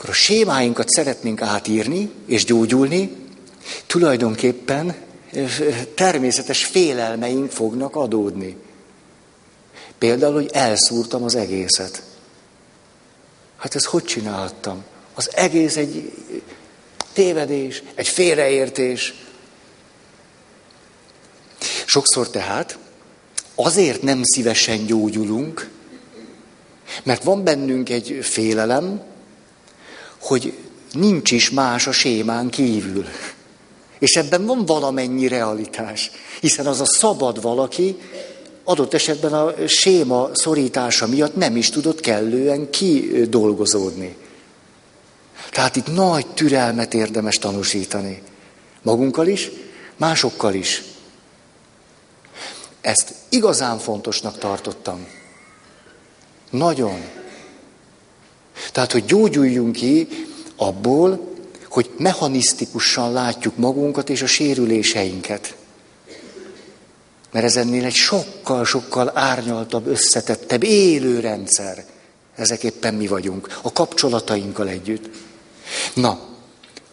[0.00, 3.16] Akkor a sémáinkat szeretnénk átírni és gyógyulni,
[3.86, 4.94] tulajdonképpen
[5.94, 8.56] természetes félelmeink fognak adódni.
[9.98, 12.02] Például, hogy elszúrtam az egészet.
[13.56, 14.84] Hát ezt hogy csináltam?
[15.14, 16.12] Az egész egy
[17.12, 19.14] tévedés, egy félreértés.
[21.86, 22.78] Sokszor tehát
[23.54, 25.70] azért nem szívesen gyógyulunk,
[27.02, 29.08] mert van bennünk egy félelem,
[30.30, 30.52] hogy
[30.92, 33.04] nincs is más a sémán kívül.
[33.98, 36.10] És ebben van valamennyi realitás,
[36.40, 37.96] hiszen az a szabad valaki
[38.64, 44.16] adott esetben a séma szorítása miatt nem is tudott kellően kidolgozódni.
[45.50, 48.22] Tehát itt nagy türelmet érdemes tanúsítani.
[48.82, 49.50] Magunkkal is,
[49.96, 50.82] másokkal is.
[52.80, 55.06] Ezt igazán fontosnak tartottam.
[56.50, 57.19] Nagyon.
[58.72, 60.08] Tehát, hogy gyógyuljunk ki
[60.56, 61.28] abból,
[61.68, 65.54] hogy mechanisztikusan látjuk magunkat és a sérüléseinket.
[67.32, 71.84] Mert ez ennél egy sokkal-sokkal árnyaltabb, összetettebb, élő rendszer.
[72.36, 75.10] Ezek éppen mi vagyunk, a kapcsolatainkkal együtt.
[75.94, 76.28] Na,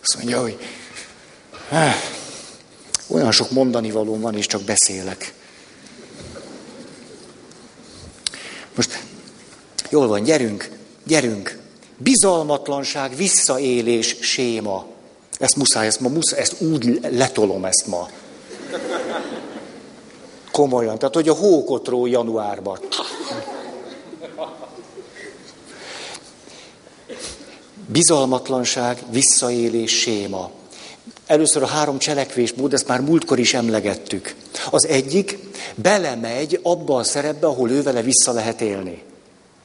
[0.03, 0.57] azt mondja, hogy
[1.69, 1.95] eh,
[3.07, 5.33] olyan sok mondani valóm van, és csak beszélek.
[8.75, 9.03] Most
[9.89, 10.76] jól van, gyerünk,
[11.07, 11.59] gyerünk.
[11.97, 14.85] Bizalmatlanság, visszaélés, séma.
[15.39, 18.09] Ezt muszáj, ezt ma muszáj, ezt úgy letolom ezt ma.
[20.51, 22.79] Komolyan, tehát hogy a hókotró januárban.
[27.85, 30.51] Bizalmatlanság, visszaélés, séma.
[31.25, 34.35] Először a három cselekvésmód, ezt már múltkor is emlegettük.
[34.69, 35.39] Az egyik
[35.75, 39.03] belemegy abba a szerepbe, ahol ő vele vissza lehet élni.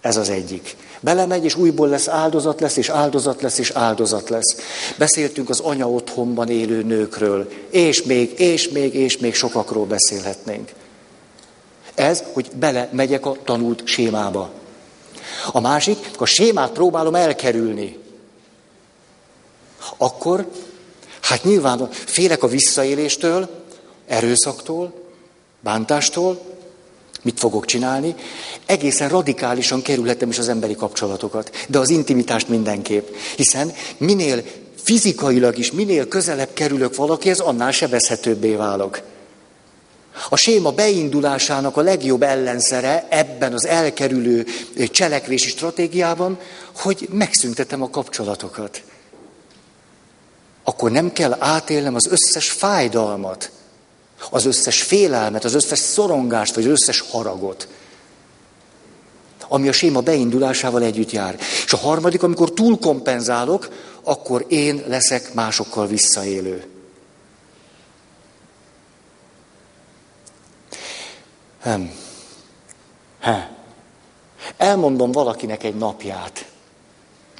[0.02, 0.76] Ez az egyik.
[1.00, 4.56] Belemegy, és újból lesz áldozat lesz, és áldozat lesz, és áldozat lesz.
[4.98, 10.72] Beszéltünk az anya otthonban élő nőkről, és még, és még, és még sokakról beszélhetnénk.
[11.94, 14.50] Ez, hogy bele megyek a tanult sémába.
[15.52, 17.98] A másik, a sémát próbálom elkerülni.
[19.96, 20.46] Akkor,
[21.20, 23.48] hát nyilván félek a visszaéléstől,
[24.06, 24.92] erőszaktól,
[25.60, 26.51] bántástól,
[27.22, 28.14] mit fogok csinálni,
[28.66, 33.08] egészen radikálisan kerülhetem is az emberi kapcsolatokat, de az intimitást mindenképp.
[33.36, 34.42] Hiszen minél
[34.82, 39.00] fizikailag is, minél közelebb kerülök valakihez, annál sebezhetőbbé válok.
[40.28, 44.46] A séma beindulásának a legjobb ellenszere ebben az elkerülő
[44.90, 46.38] cselekvési stratégiában,
[46.76, 48.82] hogy megszüntetem a kapcsolatokat.
[50.64, 53.50] Akkor nem kell átélnem az összes fájdalmat,
[54.30, 57.68] az összes félelmet, az összes szorongást, vagy az összes haragot,
[59.48, 61.38] ami a séma beindulásával együtt jár.
[61.64, 63.68] És a harmadik, amikor túlkompenzálok,
[64.02, 66.64] akkor én leszek másokkal visszaélő.
[71.64, 71.90] Nem.
[73.20, 73.50] He.
[74.56, 76.46] Elmondom valakinek egy napját.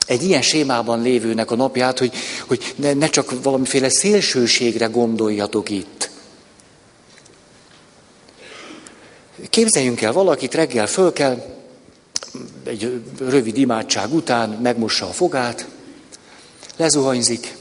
[0.07, 2.13] Egy ilyen sémában lévőnek a napját, hogy,
[2.47, 6.11] hogy ne, ne csak valamiféle szélsőségre gondoljatok itt.
[9.51, 11.43] Képzeljünk el valakit, reggel föl kell,
[12.65, 15.67] egy rövid imádság után megmossa a fogát,
[16.77, 17.57] lezuhanyzik,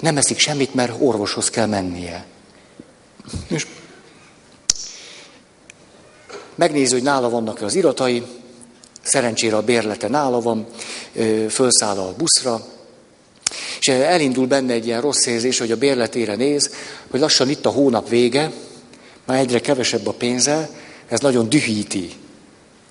[0.00, 2.26] nem eszik semmit, mert orvoshoz kell mennie.
[3.46, 3.66] És
[6.54, 8.22] megnézi, hogy nála vannak az iratai,
[9.02, 10.66] szerencsére a bérlete nála van,
[11.48, 12.66] fölszáll a buszra,
[13.80, 16.74] és elindul benne egy ilyen rossz érzés, hogy a bérletére néz,
[17.10, 18.52] hogy lassan itt a hónap vége,
[19.28, 20.68] már egyre kevesebb a pénze,
[21.08, 22.10] ez nagyon dühíti,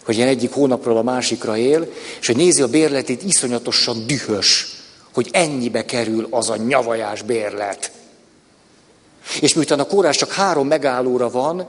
[0.05, 4.67] hogy ilyen egyik hónapról a másikra él, és hogy nézi a bérletét, iszonyatosan dühös,
[5.13, 7.91] hogy ennyibe kerül az a nyavajás bérlet.
[9.41, 11.67] És miután a kórás csak három megállóra van,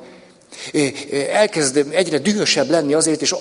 [1.32, 3.34] elkezd egyre dühösebb lenni azért, és,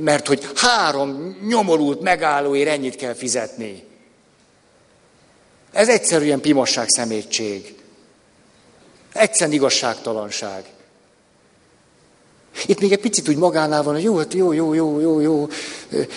[0.00, 3.84] mert hogy három nyomorult megállóért ennyit kell fizetni.
[5.72, 7.74] Ez egyszerűen pimasság szemétség.
[9.16, 10.64] Egyszerűen igazságtalanság.
[12.66, 15.48] Itt még egy picit úgy magánál van, hogy jó, hát jó, jó, jó, jó, jó,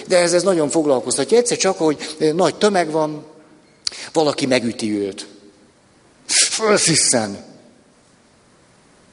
[0.08, 1.38] de ez, ez nagyon foglalkoztatja.
[1.38, 3.26] Egyszer csak, hogy nagy tömeg van,
[4.14, 5.28] valaki megüti őt.
[6.26, 7.46] Fölsziszen.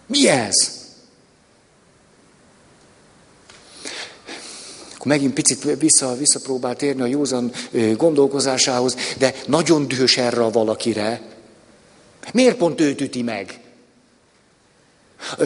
[0.06, 0.84] Mi ez?
[4.94, 7.52] Akkor megint picit vissza, visszapróbált érni a józan
[7.96, 11.22] gondolkozásához, de nagyon dühös erre a valakire.
[12.32, 13.60] Miért pont őt üti meg?
[15.36, 15.44] Ö,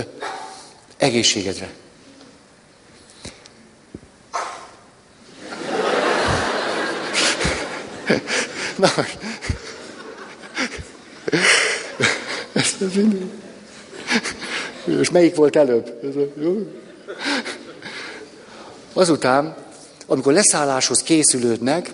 [0.97, 1.71] egészségedre.
[8.77, 8.89] Na,
[12.53, 12.97] ezt az
[14.85, 16.01] És melyik volt előbb?
[18.93, 19.57] Azután,
[20.07, 21.91] amikor leszálláshoz készülődnek,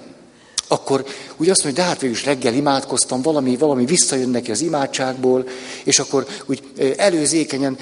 [0.68, 1.04] akkor
[1.36, 5.48] úgy azt mondja, de hát végül is reggel imádkoztam, valami, valami visszajön neki az imádságból,
[5.84, 6.62] és akkor úgy
[6.96, 7.76] előzékenyen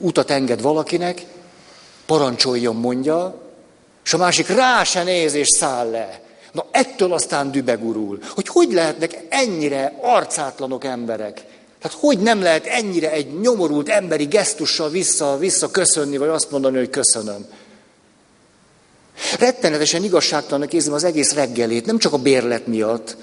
[0.00, 1.22] utat enged valakinek,
[2.06, 3.42] parancsoljon, mondja,
[4.04, 6.20] és a másik rá se néz és száll le.
[6.52, 11.44] Na ettől aztán dübegurul, hogy hogy lehetnek ennyire arcátlanok emberek.
[11.80, 16.76] Tehát hogy nem lehet ennyire egy nyomorult emberi gesztussal vissza, vissza köszönni, vagy azt mondani,
[16.76, 17.46] hogy köszönöm.
[19.38, 23.16] Rettenetesen igazságtalannak érzem az egész reggelét, nem csak a bérlet miatt,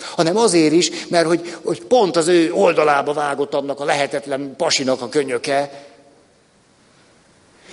[0.00, 5.02] hanem azért is, mert hogy, hogy pont az ő oldalába vágott annak a lehetetlen pasinak
[5.02, 5.86] a könyöke,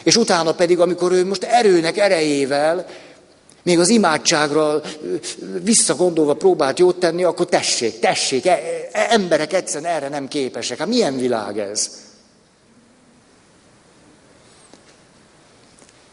[0.03, 2.85] és utána pedig, amikor ő most erőnek erejével,
[3.63, 4.81] még az imádságra
[5.61, 8.59] visszagondolva próbált jót tenni, akkor tessék, tessék, e,
[8.91, 10.77] e, emberek egyszerűen erre nem képesek.
[10.77, 11.89] Hát milyen világ ez?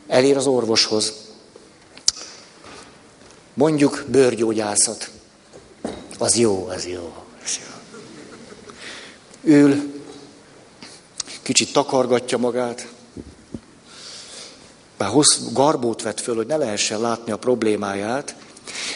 [0.09, 1.26] Elér az orvoshoz.
[3.57, 5.11] Mondjuk bőrgyógyászat.
[6.19, 7.15] Az jó, az jó.
[7.45, 7.75] Az jó.
[9.55, 9.93] Ül,
[11.43, 12.89] kicsit takargatja magát,
[14.97, 18.35] bár hossz, garbót vett föl, hogy ne lehessen látni a problémáját,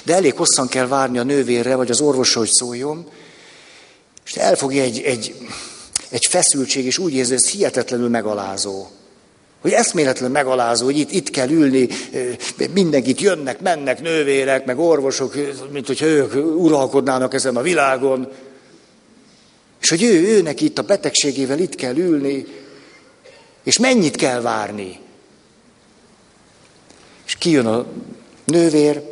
[0.03, 3.11] de elég hosszan kell várni a nővérre, vagy az orvosra, hogy szóljon,
[4.25, 5.49] és elfogja egy, egy,
[6.09, 8.87] egy feszültség, és úgy érzi, hogy ez hihetetlenül megalázó.
[9.61, 11.89] Hogy eszméletlen megalázó, hogy itt, itt kell ülni,
[12.73, 15.35] mindenkit jönnek, mennek nővérek, meg orvosok,
[15.71, 18.29] mint hogy ők uralkodnának ezen a világon.
[19.81, 22.47] És hogy ő, őnek itt a betegségével itt kell ülni,
[23.63, 24.99] és mennyit kell várni.
[27.27, 27.87] És kijön a
[28.45, 29.03] nővér,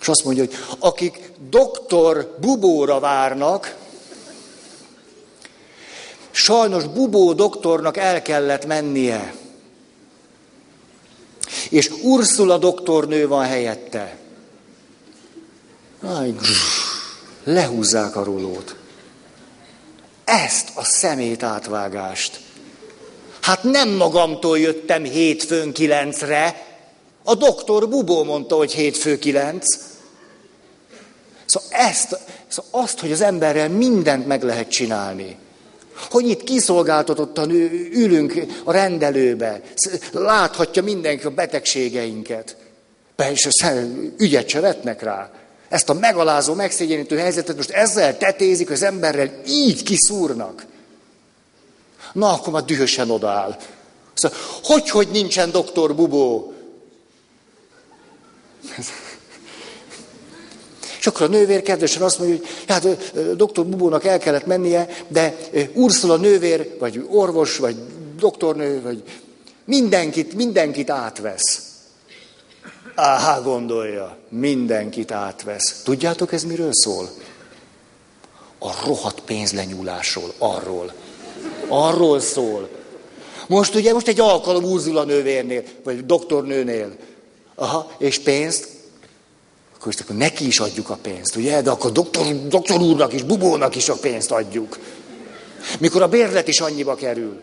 [0.00, 3.76] és azt mondja, hogy akik doktor Bubóra várnak,
[6.30, 9.34] sajnos Bubó doktornak el kellett mennie.
[11.68, 14.16] És Ursula doktornő van helyette.
[16.02, 16.34] Aj,
[17.44, 18.76] lehúzzák a rulót.
[20.24, 22.40] Ezt a szemét átvágást.
[23.40, 26.68] Hát nem magamtól jöttem hétfőn kilencre,
[27.24, 29.64] a doktor Bubó mondta, hogy hétfő kilenc.
[31.44, 35.36] Szóval, ezt, szóval azt, hogy az emberrel mindent meg lehet csinálni.
[36.10, 37.50] Hogy itt kiszolgáltatottan
[37.92, 38.34] ülünk
[38.64, 39.60] a rendelőbe,
[40.12, 42.56] láthatja mindenki a betegségeinket.
[43.30, 43.48] És
[44.16, 45.30] ügyet se vetnek rá.
[45.68, 50.66] Ezt a megalázó, megszégyenítő helyzetet most ezzel tetézik, az emberrel így kiszúrnak.
[52.12, 53.56] Na, akkor már dühösen odaáll.
[54.14, 56.54] Szóval, hogy, hogy nincsen doktor Bubó?
[61.00, 65.36] És akkor a nővér kedvesen azt mondja, hogy hát doktor Bubónak el kellett mennie, de
[65.74, 67.76] Ursula nővér, vagy orvos, vagy
[68.18, 69.02] doktornő, vagy
[69.64, 71.62] mindenkit, mindenkit átvesz.
[72.94, 75.82] Áhá, gondolja, mindenkit átvesz.
[75.84, 77.10] Tudjátok, ez miről szól?
[78.58, 80.92] A rohadt pénzlenyúlásról, arról.
[81.68, 82.68] Arról szól.
[83.46, 86.96] Most ugye, most egy alkalom Ursula nővérnél, vagy doktornőnél.
[87.54, 88.68] Aha, és pénzt?
[89.80, 91.62] Akkor, akkor neki is adjuk a pénzt, ugye?
[91.62, 94.78] De akkor doktor, doktor úrnak is, bubónak is a pénzt adjuk.
[95.78, 97.40] Mikor a bérlet is annyiba kerül.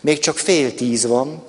[0.00, 1.42] Még csak fél tíz van,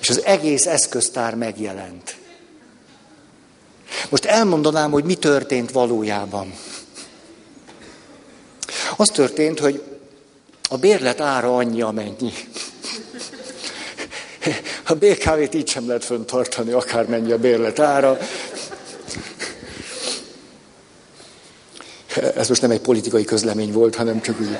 [0.00, 2.16] és az egész eszköztár megjelent.
[4.08, 6.54] Most elmondanám, hogy mi történt valójában.
[8.96, 9.93] Az történt, hogy
[10.68, 12.32] a bérlet ára annyi, amennyi.
[14.86, 18.18] A BKV-t így sem lehet föntartani, akármennyi a bérlet ára.
[22.36, 24.56] Ez most nem egy politikai közlemény volt, hanem csak úgy.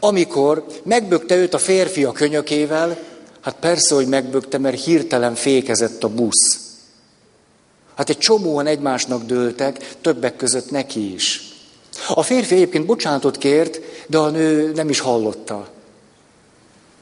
[0.00, 2.98] Amikor megbökte őt a férfi a könyökével,
[3.40, 6.67] hát persze, hogy megbökte, mert hirtelen fékezett a busz.
[7.98, 11.42] Hát egy csomóan egymásnak dőltek, többek között neki is.
[12.08, 15.68] A férfi egyébként bocsánatot kért, de a nő nem is hallotta.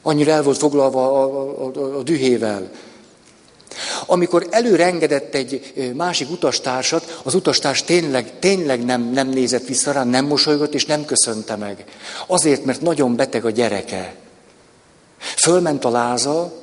[0.01, 1.23] Annyira el volt foglalva a,
[1.65, 2.71] a, a, a dühével.
[4.05, 10.25] Amikor előrengedett egy másik utastársat, az utastárs tényleg, tényleg nem, nem nézett vissza rá, nem
[10.25, 11.85] mosolygott és nem köszönte meg.
[12.27, 14.15] Azért, mert nagyon beteg a gyereke.
[15.17, 16.53] Fölment a láza,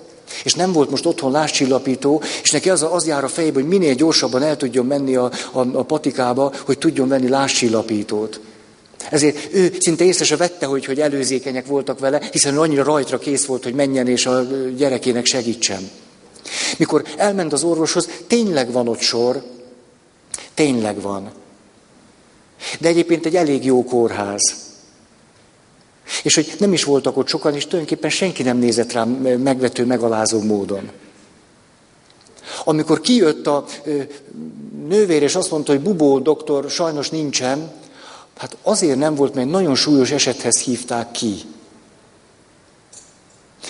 [0.44, 3.94] és nem volt most otthon láscsillapító, és neki az, az jár a fejébe, hogy minél
[3.94, 8.40] gyorsabban el tudjon menni a, a, a patikába, hogy tudjon venni láscsillapítót.
[9.10, 13.44] Ezért ő szinte észre se vette, hogy, hogy előzékenyek voltak vele, hiszen annyira rajtra kész
[13.44, 15.90] volt, hogy menjen és a gyerekének segítsen.
[16.78, 19.42] Mikor elment az orvoshoz, tényleg van ott sor,
[20.54, 21.30] tényleg van.
[22.80, 24.54] De egyébként egy elég jó kórház.
[26.22, 29.08] És hogy nem is voltak ott sokan, és tulajdonképpen senki nem nézett rám
[29.42, 30.90] megvető, megalázó módon.
[32.64, 33.64] Amikor kijött a
[34.88, 37.72] nővér, és azt mondta, hogy Bubó doktor sajnos nincsen,
[38.36, 41.34] hát azért nem volt, mert nagyon súlyos esethez hívták ki.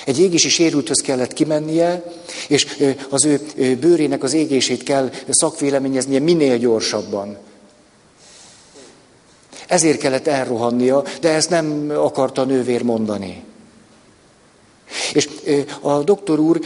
[0.05, 2.13] Egy égési sérülthöz kellett kimennie,
[2.49, 2.67] és
[3.09, 7.37] az ő bőrének az égését kell szakvéleményeznie minél gyorsabban.
[9.75, 13.43] Ezért kellett elrohannia, de ezt nem akarta a nővér mondani.
[15.13, 15.29] És
[15.81, 16.61] a doktor úr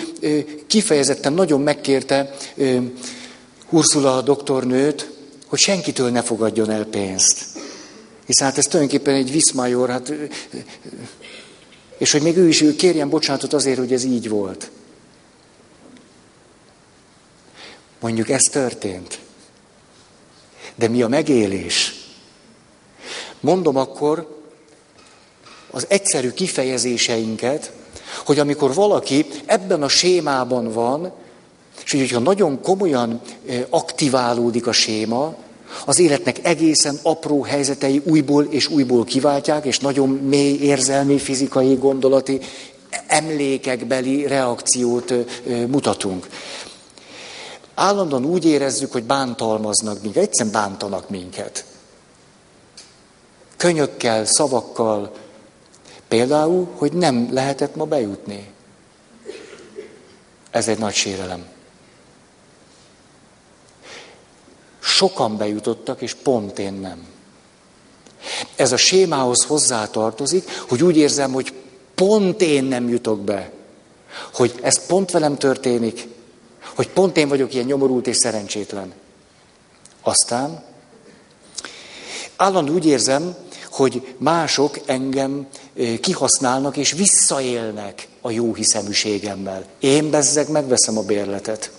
[0.67, 2.35] kifejezetten nagyon megkérte
[3.71, 5.11] Ursula a doktornőt,
[5.47, 7.45] hogy senkitől ne fogadjon el pénzt.
[8.27, 10.13] Hiszen hát ez tulajdonképpen egy viszmajor, hát,
[11.99, 14.71] és hogy még ő is kérjen bocsánatot azért, hogy ez így volt.
[18.01, 19.19] Mondjuk ez történt.
[20.75, 21.98] De mi a megélés?
[23.41, 24.37] Mondom akkor
[25.71, 27.73] az egyszerű kifejezéseinket,
[28.27, 31.13] hogy amikor valaki ebben a sémában van,
[31.85, 33.21] és hogyha nagyon komolyan
[33.71, 35.35] aktiválódik a séma,
[35.85, 42.41] az életnek egészen apró helyzetei újból és újból kiváltják, és nagyon mély érzelmi, fizikai, gondolati,
[43.07, 45.15] emlékekbeli reakciót
[45.67, 46.29] mutatunk.
[47.75, 51.65] Állandóan úgy érezzük, hogy bántalmaznak minket, egyszerűen bántanak minket.
[53.59, 55.13] Könyökkel, szavakkal,
[56.09, 58.51] Például, hogy nem lehetett ma bejutni.
[60.51, 61.47] Ez egy nagy sérelem.
[64.81, 67.07] Sokan bejutottak, és pont én nem.
[68.57, 71.53] Ez a sémához hozzátartozik, hogy úgy érzem, hogy
[71.95, 73.53] pont én nem jutok be.
[74.33, 76.09] Hogy ez pont velem történik,
[76.75, 78.93] hogy pont én vagyok ilyen nyomorult és szerencsétlen.
[80.03, 80.65] Aztán
[82.37, 83.37] állandó úgy érzem,
[83.79, 85.47] hogy mások engem
[86.01, 89.65] kihasználnak és visszaélnek a jó hiszeműségemmel.
[89.79, 91.71] Én bezzeg megveszem a bérletet.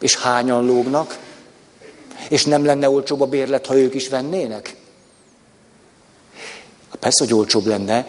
[0.00, 1.18] És hányan lógnak?
[2.28, 4.76] És nem lenne olcsóbb a bérlet, ha ők is vennének?
[7.00, 8.06] Persze, hogy olcsóbb lenne,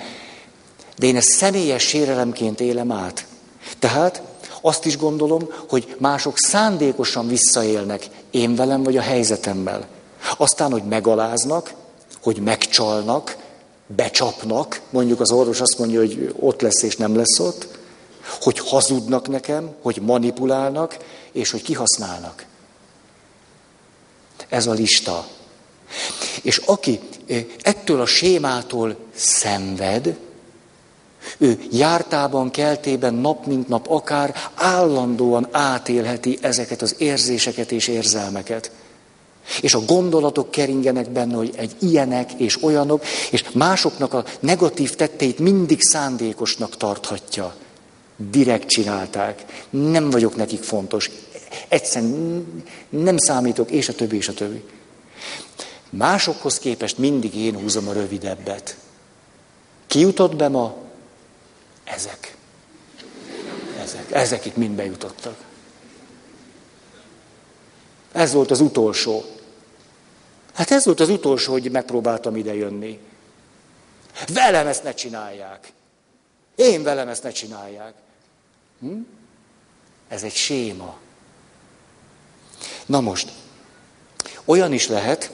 [0.98, 3.26] de én ezt személyes sérelemként élem át.
[3.80, 4.22] Tehát
[4.62, 9.88] azt is gondolom, hogy mások szándékosan visszaélnek én velem vagy a helyzetemmel.
[10.38, 11.74] Aztán, hogy megaláznak,
[12.24, 13.38] hogy megcsalnak,
[13.88, 17.68] becsapnak, mondjuk az orvos azt mondja, hogy ott lesz és nem lesz ott,
[18.42, 20.98] hogy hazudnak nekem, hogy manipulálnak,
[21.32, 22.46] és hogy kihasználnak.
[24.50, 25.28] Ez a lista.
[26.42, 30.18] És aki eh, ettől a sémától szenved,
[31.38, 38.72] ő jártában, keltében, nap mint nap, akár állandóan átélheti ezeket az érzéseket és érzelmeket.
[39.62, 45.40] És a gondolatok keringenek benne, hogy egy ilyenek és olyanok, és másoknak a negatív tetteit
[45.40, 47.56] mindig szándékosnak tarthatja.
[48.16, 49.66] Direkt csinálták.
[49.70, 51.12] Nem vagyok nekik fontos.
[51.68, 54.64] Egyszerűen nem számítok, és a többi, és a többi.
[55.90, 58.78] Másokhoz képest mindig én húzom a rövidebbet.
[59.88, 60.76] Ki jutott be ma?
[61.84, 62.36] Ezek.
[63.82, 64.12] Ezek.
[64.12, 65.36] Ezek itt mind bejutottak.
[68.12, 69.24] Ez volt az utolsó.
[70.54, 73.00] Hát ez volt az utolsó, hogy megpróbáltam ide jönni.
[74.34, 75.72] Velem ezt ne csinálják.
[76.56, 77.94] Én velem ezt ne csinálják.
[78.80, 79.00] Hm?
[80.08, 80.98] Ez egy séma.
[82.86, 83.32] Na most,
[84.46, 85.32] olyan is lehet,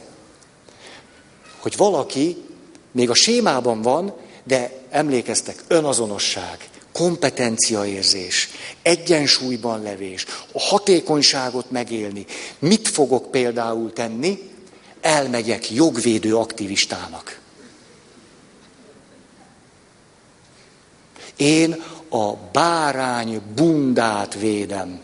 [1.59, 2.43] hogy valaki
[2.91, 4.13] még a sémában van,
[4.43, 8.49] de emlékeztek, önazonosság, kompetenciaérzés,
[8.81, 12.25] egyensúlyban levés, a hatékonyságot megélni.
[12.59, 14.48] Mit fogok például tenni?
[15.01, 17.39] Elmegyek jogvédő aktivistának.
[21.35, 25.01] Én a bárány bundát védem.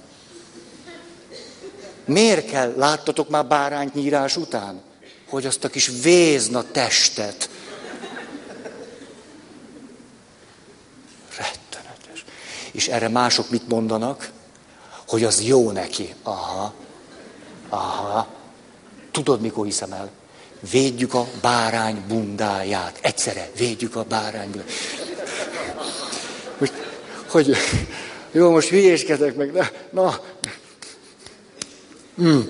[2.05, 4.81] Miért kell, láttatok már bárányt nyírás után?
[5.29, 7.49] Hogy azt a kis vézna testet
[12.75, 14.31] És erre mások mit mondanak?
[15.07, 16.13] Hogy az jó neki.
[16.23, 16.73] Aha,
[17.69, 18.27] aha.
[19.15, 20.09] Tudod, mikor hiszem el?
[20.71, 22.99] Védjük a bárány bundáját.
[23.01, 24.71] Egyszerre védjük a bárány bundáját.
[26.57, 26.71] Hogy,
[27.27, 27.55] hogy
[28.31, 30.19] jó, most hülyéskedek meg, de na.
[32.15, 32.49] Hmm.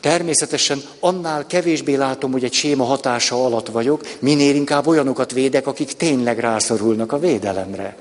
[0.00, 5.92] Természetesen annál kevésbé látom, hogy egy séma hatása alatt vagyok, minél inkább olyanokat védek, akik
[5.92, 7.96] tényleg rászorulnak a védelemre.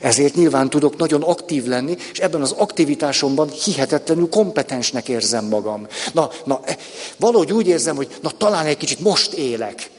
[0.00, 5.86] Ezért nyilván tudok nagyon aktív lenni, és ebben az aktivitásomban hihetetlenül kompetensnek érzem magam.
[6.12, 6.76] Na, na, e,
[7.16, 9.90] valahogy úgy érzem, hogy na talán egy kicsit most élek.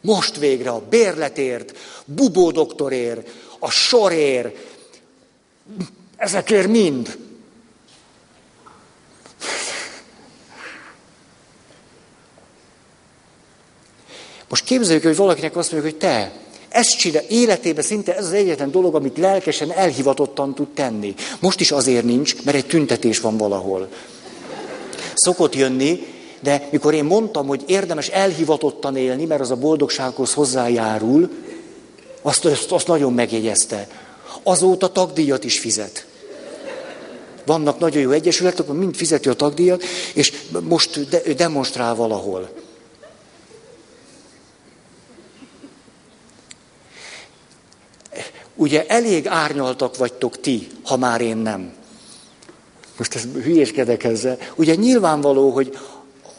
[0.00, 4.56] Most végre a bérletért, bubó doktorért, a sorért,
[6.16, 7.18] ezekért mind.
[14.48, 16.32] Most képzeljük, hogy valakinek azt mondjuk, hogy te,
[16.68, 21.14] ezt csinál, életében szinte ez az egyetlen dolog, amit lelkesen, elhivatottan tud tenni.
[21.40, 23.88] Most is azért nincs, mert egy tüntetés van valahol.
[25.14, 26.06] Szokott jönni,
[26.40, 31.30] de mikor én mondtam, hogy érdemes elhivatottan élni, mert az a boldogsághoz hozzájárul,
[32.22, 33.88] azt, azt, azt nagyon megjegyezte.
[34.42, 36.06] Azóta tagdíjat is fizet.
[37.46, 39.82] Vannak nagyon jó egyesületek, mind fizeti a tagdíjat,
[40.14, 42.48] és most de, demonstrál valahol.
[48.58, 51.72] Ugye elég árnyaltak vagytok ti, ha már én nem.
[52.96, 54.38] Most ez hülyéskedek ezzel.
[54.54, 55.78] Ugye nyilvánvaló, hogy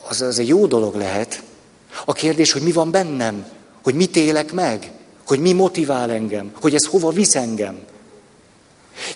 [0.07, 1.43] az, az egy jó dolog lehet.
[2.05, 3.45] A kérdés, hogy mi van bennem,
[3.83, 4.91] hogy mit élek meg,
[5.25, 7.79] hogy mi motivál engem, hogy ez hova visz engem.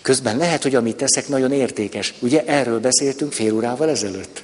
[0.02, 2.14] Közben lehet, hogy amit teszek, nagyon értékes.
[2.20, 4.44] Ugye erről beszéltünk fél órával ezelőtt.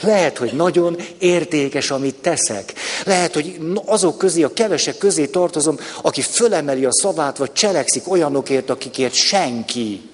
[0.00, 2.72] Lehet, hogy nagyon értékes, amit teszek.
[3.04, 8.70] Lehet, hogy azok közé, a kevesek közé tartozom, aki fölemeli a szavát, vagy cselekszik olyanokért,
[8.70, 10.08] akikért senki.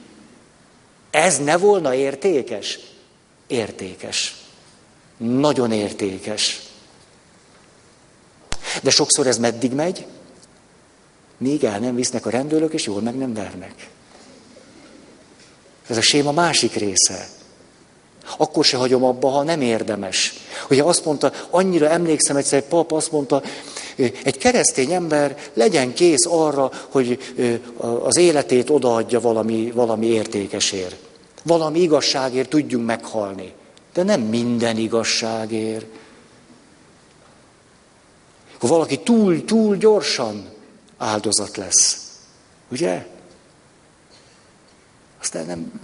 [1.11, 2.78] Ez ne volna értékes?
[3.47, 4.37] Értékes.
[5.16, 6.61] Nagyon értékes.
[8.82, 10.07] De sokszor ez meddig megy?
[11.39, 13.89] Míg el nem visznek a rendőrök, és jól meg nem vernek.
[15.89, 17.28] Ez a séma másik része.
[18.37, 20.35] Akkor se hagyom abba, ha nem érdemes.
[20.70, 23.43] Ugye azt mondta, annyira emlékszem egyszer, egy pap azt mondta,
[23.97, 27.18] egy keresztény ember legyen kész arra, hogy
[28.03, 30.97] az életét odaadja valami, valami értékesért.
[31.43, 33.53] Valami igazságért tudjunk meghalni.
[33.93, 35.87] De nem minden igazságért.
[38.59, 40.49] Ha valaki túl, túl gyorsan
[40.99, 41.99] áldozat lesz.
[42.68, 43.07] Ugye?
[45.20, 45.81] Aztán nem,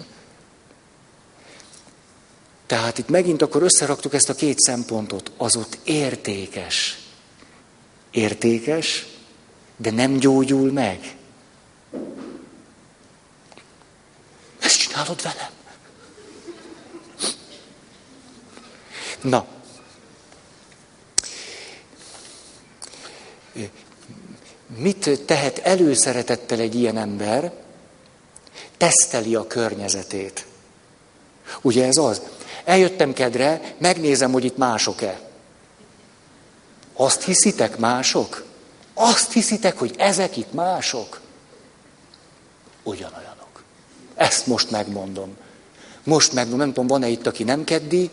[2.70, 5.30] tehát itt megint akkor összeraktuk ezt a két szempontot.
[5.36, 6.98] Az ott értékes.
[8.10, 9.06] Értékes,
[9.76, 11.16] de nem gyógyul meg.
[14.58, 15.50] Ezt csinálod velem.
[19.20, 19.46] Na.
[24.76, 27.52] Mit tehet előszeretettel egy ilyen ember?
[28.76, 30.46] Teszteli a környezetét.
[31.62, 32.22] Ugye ez az?
[32.64, 35.20] Eljöttem kedre, megnézem, hogy itt mások-e.
[36.92, 38.44] Azt hiszitek mások?
[38.94, 41.20] Azt hiszitek, hogy ezek itt mások?
[42.82, 43.62] Ugyanolyanok.
[44.14, 45.36] Ezt most megmondom.
[46.04, 48.10] Most megmondom, nem tudom, van-e itt, aki nem keddi?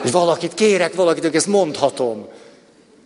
[0.00, 2.28] Hogy valakit kérek, valakit, ezt mondhatom.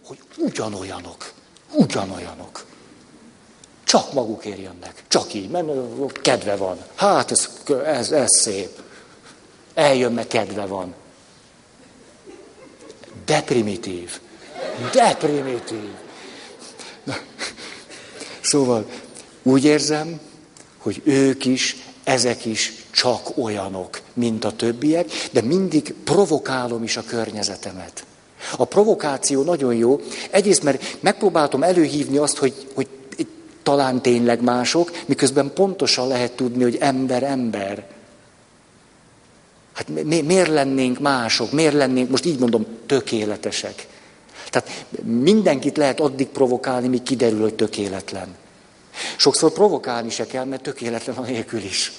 [0.07, 1.33] Hogy ugyanolyanok.
[1.73, 2.65] Ugyanolyanok.
[3.93, 5.03] Csak magukért jönnek.
[5.09, 5.67] Csak így, mert
[6.23, 6.77] kedve van.
[6.95, 7.49] Hát ez,
[7.85, 8.71] ez, ez szép.
[9.75, 10.95] Eljön, mert kedve van.
[13.25, 14.21] Deprimitív.
[14.93, 15.91] Deprimitív.
[18.41, 18.87] Szóval
[19.43, 20.21] úgy érzem,
[20.79, 27.05] hogy ők is, ezek is csak olyanok, mint a többiek, de mindig provokálom is a
[27.05, 28.05] környezetemet.
[28.57, 30.01] A provokáció nagyon jó.
[30.31, 32.89] Egyrészt, mert megpróbáltam előhívni azt, hogy, hogy
[33.63, 37.87] talán tényleg mások, miközben pontosan lehet tudni, hogy ember ember.
[39.73, 43.87] Hát mi, miért lennénk mások, miért lennénk, most így mondom, tökéletesek.
[44.51, 48.35] Tehát mindenkit lehet addig provokálni, míg kiderül, hogy tökéletlen.
[49.17, 51.93] Sokszor provokálni se kell, mert tökéletlen a nélkül is.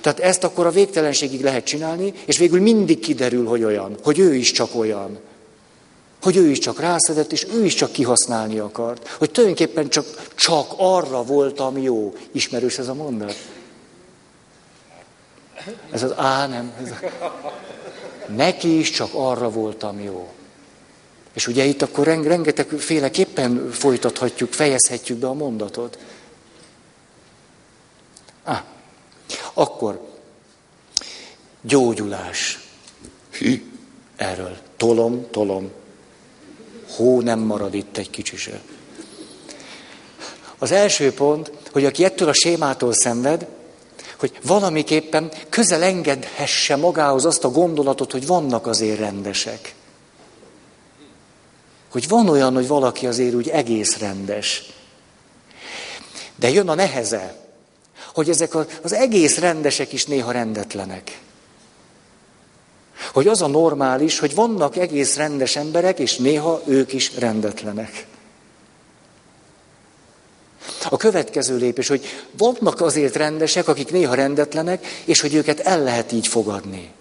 [0.00, 4.34] Tehát ezt akkor a végtelenségig lehet csinálni, és végül mindig kiderül, hogy olyan, hogy ő
[4.34, 5.18] is csak olyan.
[6.22, 9.08] Hogy ő is csak rászedett, és ő is csak kihasználni akart.
[9.08, 12.14] Hogy tulajdonképpen csak, csak arra voltam jó.
[12.32, 13.36] Ismerős ez a mondat?
[15.90, 16.72] Ez az á, nem.
[16.82, 16.96] Ez a...
[18.26, 20.32] Neki is csak arra voltam jó.
[21.32, 25.98] És ugye itt akkor rengeteg féleképpen folytathatjuk, fejezhetjük be a mondatot.
[28.42, 28.62] Ah,
[29.52, 30.08] akkor
[31.60, 32.68] gyógyulás.
[34.16, 34.56] Erről.
[34.76, 35.70] Tolom, tolom
[36.96, 38.60] hó nem marad itt egy kicsi se.
[40.58, 43.46] Az első pont, hogy aki ettől a sémától szenved,
[44.18, 49.74] hogy valamiképpen közel engedhesse magához azt a gondolatot, hogy vannak azért rendesek.
[51.90, 54.72] Hogy van olyan, hogy valaki azért úgy egész rendes.
[56.36, 57.34] De jön a neheze,
[58.14, 61.18] hogy ezek az egész rendesek is néha rendetlenek.
[63.12, 68.06] Hogy az a normális, hogy vannak egész rendes emberek, és néha ők is rendetlenek.
[70.90, 76.12] A következő lépés, hogy vannak azért rendesek, akik néha rendetlenek, és hogy őket el lehet
[76.12, 76.92] így fogadni.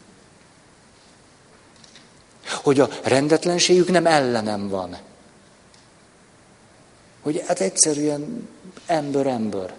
[2.64, 4.97] Hogy a rendetlenségük nem ellenem van.
[7.22, 8.49] Hogy hát egyszerűen
[8.86, 9.74] ember-ember.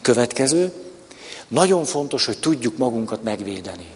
[0.00, 0.72] Következő,
[1.48, 3.95] nagyon fontos, hogy tudjuk magunkat megvédeni.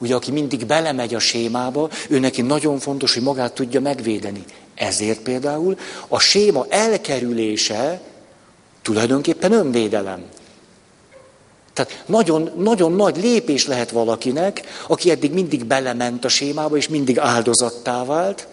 [0.00, 4.44] Ugye, aki mindig belemegy a sémába, ő neki nagyon fontos, hogy magát tudja megvédeni.
[4.74, 5.78] Ezért például
[6.08, 8.00] a séma elkerülése
[8.82, 10.24] tulajdonképpen önvédelem.
[11.72, 17.18] Tehát nagyon, nagyon nagy lépés lehet valakinek, aki eddig mindig belement a sémába, és mindig
[17.18, 18.46] áldozattá vált,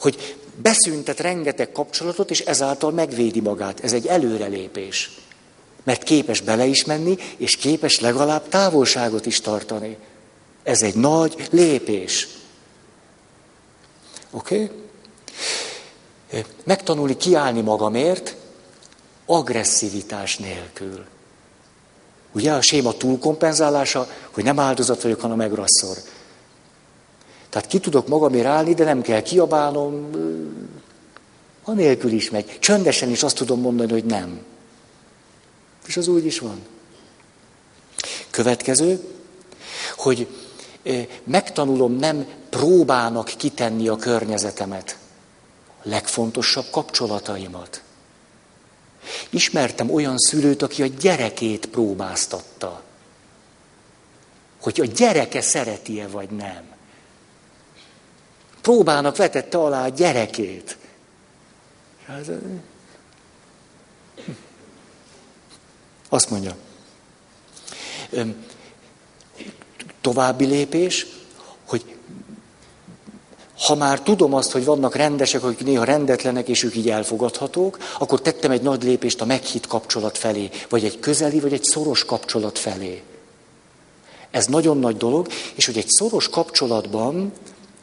[0.00, 3.80] hogy beszüntet rengeteg kapcsolatot, és ezáltal megvédi magát.
[3.80, 5.10] Ez egy előrelépés.
[5.84, 9.96] Mert képes bele is menni, és képes legalább távolságot is tartani.
[10.68, 12.28] Ez egy nagy lépés.
[14.30, 14.70] Oké?
[16.30, 16.44] Okay?
[16.64, 18.36] Megtanulni kiállni magamért,
[19.26, 21.04] agresszivitás nélkül.
[22.32, 25.96] Ugye a séma túlkompenzálása, hogy nem áldozat vagyok, hanem megrasszor.
[27.48, 30.10] Tehát ki tudok magamért állni, de nem kell kiabálnom,
[31.64, 32.58] anélkül is megy.
[32.58, 34.40] Csöndesen is azt tudom mondani, hogy nem.
[35.86, 36.60] És az úgy is van.
[38.30, 39.00] Következő,
[39.96, 40.26] hogy
[41.24, 44.98] megtanulom nem próbának kitenni a környezetemet,
[45.66, 47.82] a legfontosabb kapcsolataimat.
[49.30, 52.82] Ismertem olyan szülőt, aki a gyerekét próbáztatta.
[54.60, 56.62] Hogy a gyereke szereti-e vagy nem.
[58.60, 60.76] Próbának vetette alá a gyerekét.
[62.06, 62.30] Hát,
[66.08, 66.56] azt mondja.
[70.08, 71.06] További lépés,
[71.66, 71.84] hogy
[73.58, 78.20] ha már tudom azt, hogy vannak rendesek, akik néha rendetlenek, és ők így elfogadhatók, akkor
[78.20, 82.58] tettem egy nagy lépést a meghitt kapcsolat felé, vagy egy közeli, vagy egy szoros kapcsolat
[82.58, 83.02] felé.
[84.30, 87.32] Ez nagyon nagy dolog, és hogy egy szoros kapcsolatban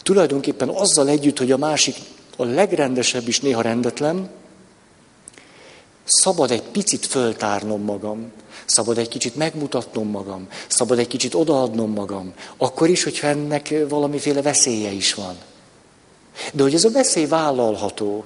[0.04, 1.96] tulajdonképpen azzal együtt, hogy a másik
[2.38, 4.30] a legrendesebb is néha rendetlen,
[6.06, 8.32] szabad egy picit föltárnom magam,
[8.66, 14.42] szabad egy kicsit megmutatnom magam, szabad egy kicsit odaadnom magam, akkor is, hogyha ennek valamiféle
[14.42, 15.38] veszélye is van.
[16.54, 18.26] De hogy ez a veszély vállalható,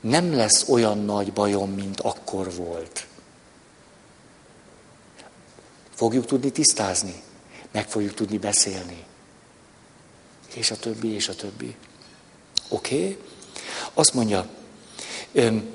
[0.00, 3.06] nem lesz olyan nagy bajom, mint akkor volt.
[5.94, 7.22] Fogjuk tudni tisztázni,
[7.72, 9.04] meg fogjuk tudni beszélni.
[10.54, 11.76] És a többi, és a többi.
[12.68, 12.94] Oké?
[12.96, 13.18] Okay?
[13.94, 14.46] Azt mondja,
[15.32, 15.74] öm,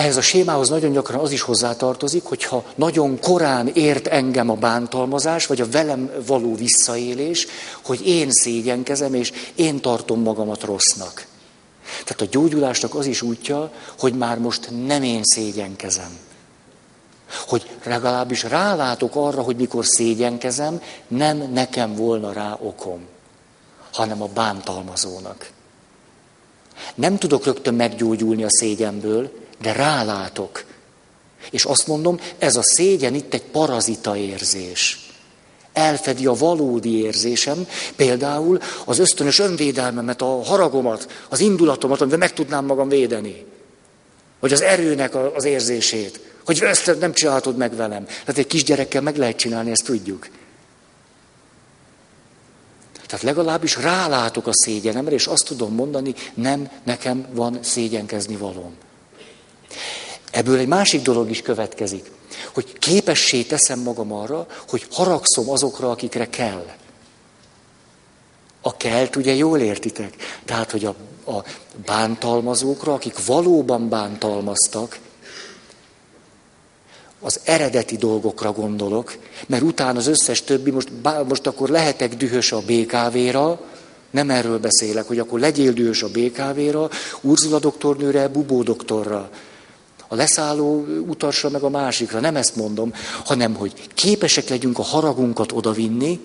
[0.00, 5.46] ehhez a sémához nagyon gyakran az is hozzátartozik, hogyha nagyon korán ért engem a bántalmazás,
[5.46, 7.46] vagy a velem való visszaélés,
[7.84, 11.26] hogy én szégyenkezem, és én tartom magamat rossznak.
[12.04, 16.18] Tehát a gyógyulásnak az is útja, hogy már most nem én szégyenkezem.
[17.46, 23.00] Hogy legalábbis rálátok arra, hogy mikor szégyenkezem, nem nekem volna rá okom,
[23.92, 25.50] hanem a bántalmazónak.
[26.94, 30.64] Nem tudok rögtön meggyógyulni a szégyenből, de rálátok.
[31.50, 35.10] És azt mondom, ez a szégyen itt egy parazita érzés.
[35.72, 42.64] Elfedi a valódi érzésem, például az ösztönös önvédelmemet, a haragomat, az indulatomat, amivel meg tudnám
[42.64, 43.44] magam védeni.
[44.40, 46.20] Vagy az erőnek az érzését.
[46.44, 48.04] Hogy ezt nem csinálhatod meg velem.
[48.04, 50.28] Tehát egy kisgyerekkel meg lehet csinálni, ezt tudjuk.
[53.06, 58.74] Tehát legalábbis rálátok a szégyenemre, és azt tudom mondani, nem, nekem van szégyenkezni valóm.
[60.30, 62.10] Ebből egy másik dolog is következik,
[62.52, 66.66] hogy képessé teszem magam arra, hogy haragszom azokra, akikre kell.
[68.60, 70.16] A kelt ugye jól értitek.
[70.44, 70.94] Tehát, hogy a,
[71.30, 71.44] a
[71.86, 74.98] bántalmazókra, akik valóban bántalmaztak,
[77.20, 79.16] az eredeti dolgokra gondolok,
[79.46, 80.88] mert utána az összes többi, most,
[81.28, 83.60] most akkor lehetek dühös a BKV-ra,
[84.10, 86.88] nem erről beszélek, hogy akkor legyél dühös a BKV-ra,
[87.20, 89.30] Urzula doktornőre, Bubó doktorra,
[90.12, 92.20] a leszálló utasra, meg a másikra.
[92.20, 92.92] Nem ezt mondom,
[93.24, 96.20] hanem hogy képesek legyünk a haragunkat odavinni,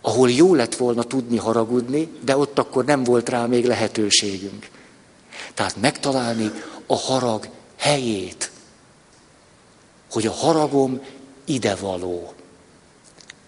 [0.00, 4.68] ahol jó lett volna tudni haragudni, de ott akkor nem volt rá még lehetőségünk.
[5.54, 6.50] Tehát megtalálni
[6.86, 8.50] a harag helyét,
[10.10, 11.00] hogy a haragom
[11.44, 12.32] ide való.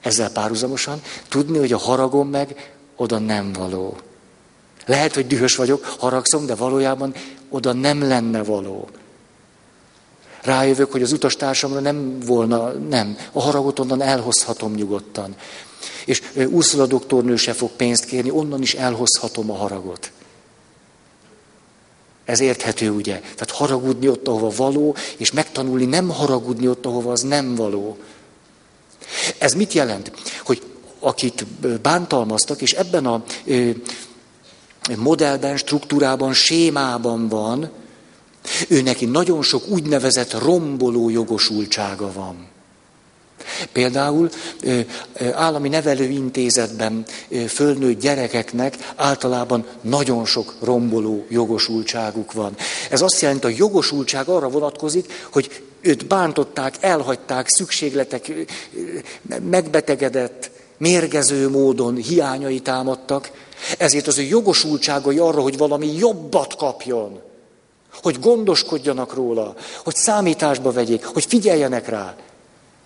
[0.00, 3.96] ezzel párhuzamosan, tudni, hogy a haragom meg oda nem való.
[4.86, 7.14] Lehet, hogy dühös vagyok, haragszom, de valójában
[7.48, 8.88] oda nem lenne való.
[10.42, 13.16] Rájövök, hogy az utastársamra nem volna, nem.
[13.32, 15.36] A haragot onnan elhozhatom nyugodtan.
[16.04, 20.10] És Ursula doktornő se fog pénzt kérni, onnan is elhozhatom a haragot.
[22.24, 23.20] Ez érthető, ugye?
[23.20, 27.96] Tehát haragudni ott, ahova való, és megtanulni nem haragudni ott, ahova az nem való.
[29.38, 30.12] Ez mit jelent?
[30.44, 30.62] Hogy
[30.98, 31.46] akit
[31.80, 33.24] bántalmaztak, és ebben a
[34.96, 37.70] modellben, struktúrában, sémában van,
[38.68, 42.50] ő neki nagyon sok úgynevezett romboló jogosultsága van.
[43.72, 44.30] Például
[45.32, 47.04] állami nevelőintézetben
[47.48, 52.56] fölnőtt gyerekeknek általában nagyon sok romboló jogosultságuk van.
[52.90, 58.32] Ez azt jelenti, a jogosultság arra vonatkozik, hogy őt bántották, elhagyták, szükségletek
[59.50, 63.30] megbetegedett, mérgező módon hiányai támadtak,
[63.78, 67.20] ezért az ő jogosultságai arra, hogy valami jobbat kapjon,
[68.02, 72.16] hogy gondoskodjanak róla, hogy számításba vegyék, hogy figyeljenek rá.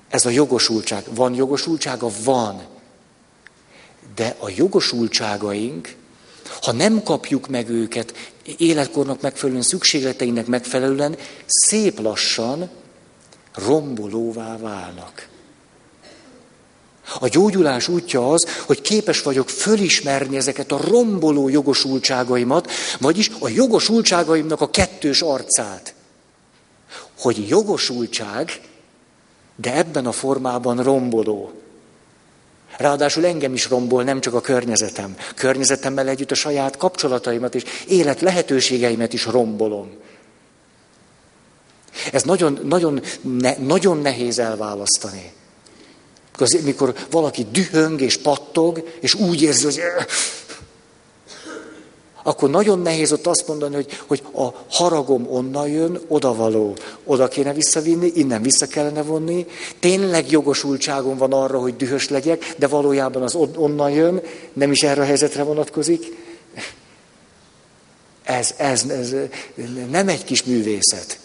[0.08, 1.04] Ez a jogosultság.
[1.14, 2.08] Van jogosultsága?
[2.24, 2.62] Van.
[4.14, 5.94] De a jogosultságaink,
[6.62, 8.14] ha nem kapjuk meg őket
[8.56, 12.70] életkornak megfelelően, szükségleteinek megfelelően, szép lassan
[13.54, 15.28] rombolóvá válnak.
[17.18, 24.60] A gyógyulás útja az, hogy képes vagyok fölismerni ezeket a romboló jogosultságaimat, vagyis a jogosultságaimnak
[24.60, 25.94] a kettős arcát.
[27.18, 28.60] Hogy jogosultság,
[29.56, 31.52] de ebben a formában romboló.
[32.76, 35.16] Ráadásul engem is rombol, nem csak a környezetem.
[35.34, 39.90] Környezetemmel együtt a saját kapcsolataimat és élet lehetőségeimet is rombolom.
[42.12, 45.32] Ez nagyon, nagyon, ne, nagyon nehéz elválasztani.
[46.62, 49.80] Mikor valaki dühöng és pattog, és úgy érzi, hogy
[52.26, 56.76] akkor nagyon nehéz ott azt mondani, hogy, hogy a haragom onnan jön, odavaló.
[57.04, 59.46] Oda kéne visszavinni, innen vissza kellene vonni.
[59.80, 64.22] Tényleg jogosultságom van arra, hogy dühös legyek, de valójában az onnan jön,
[64.52, 66.16] nem is erre a helyzetre vonatkozik.
[68.22, 69.14] Ez, ez, ez
[69.90, 71.18] nem egy kis művészet.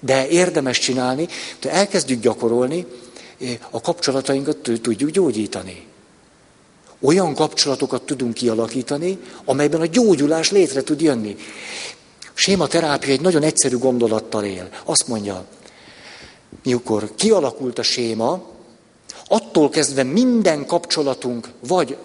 [0.00, 1.28] De érdemes csinálni,
[1.60, 2.86] de elkezdjük gyakorolni,
[3.70, 5.86] a kapcsolatainkat tudjuk gyógyítani.
[7.00, 11.36] Olyan kapcsolatokat tudunk kialakítani, amelyben a gyógyulás létre tud jönni.
[12.20, 14.68] A sématerápia egy nagyon egyszerű gondolattal él.
[14.84, 15.44] Azt mondja,
[16.62, 18.42] mikor kialakult a séma,
[19.28, 21.96] attól kezdve minden kapcsolatunk vagy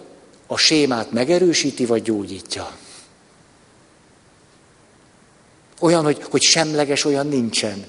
[0.46, 2.76] a sémát megerősíti, vagy gyógyítja.
[5.80, 7.86] Olyan, hogy, hogy semleges, olyan nincsen.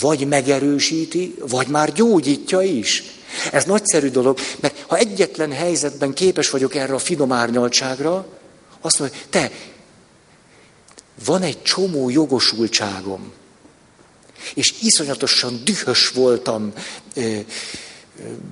[0.00, 3.02] Vagy megerősíti, vagy már gyógyítja is.
[3.52, 8.26] Ez nagyszerű dolog, mert ha egyetlen helyzetben képes vagyok erre a finom árnyaltságra,
[8.80, 9.50] azt mondja, te,
[11.24, 13.32] van egy csomó jogosultságom,
[14.54, 16.72] és iszonyatosan dühös voltam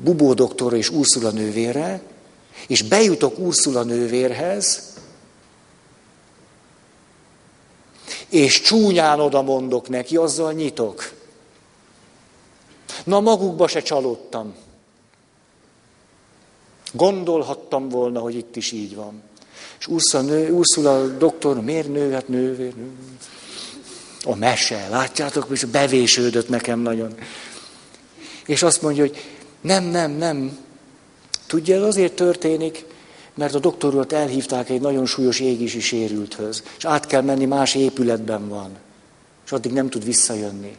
[0.03, 2.03] Bubó doktorra és Ursula nővére,
[2.67, 4.93] és bejutok Ursula nővérhez,
[8.29, 11.14] és csúnyán oda mondok neki, azzal nyitok.
[13.05, 14.55] Na magukba se csalódtam.
[16.93, 19.23] Gondolhattam volna, hogy itt is így van.
[19.79, 22.13] És Ursula, nő, Ursula doktor, miért nő?
[22.13, 22.91] Hát nő, nő.
[24.25, 27.15] A mese, látjátok, és bevésődött nekem nagyon.
[28.47, 29.17] És azt mondja, hogy
[29.61, 30.59] nem, nem, nem.
[31.47, 32.85] Tudja, ez azért történik,
[33.35, 37.75] mert a doktor urat elhívták egy nagyon súlyos égisi sérülthöz, és át kell menni, más
[37.75, 38.77] épületben van,
[39.45, 40.77] és addig nem tud visszajönni.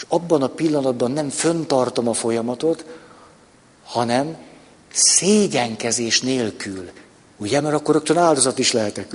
[0.00, 2.84] És abban a pillanatban nem föntartom a folyamatot,
[3.84, 4.36] hanem
[4.92, 6.90] szégyenkezés nélkül.
[7.36, 9.14] Ugye, mert akkor rögtön áldozat is lehetek.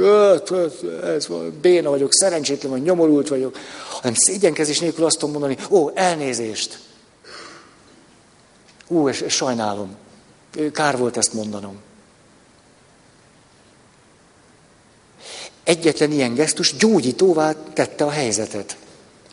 [1.04, 3.58] Ez van, béna vagyok, szerencsétlen vagy, nyomorult vagyok.
[3.90, 6.80] Hanem szégyenkezés nélkül azt tudom mondani, ó, elnézést.
[8.88, 9.96] Ú, és, és sajnálom.
[10.72, 11.78] Kár volt ezt mondanom.
[15.64, 18.78] Egyetlen ilyen gesztus gyógyítóvá tette a helyzetet.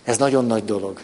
[0.05, 1.01] Ez nagyon nagy dolog.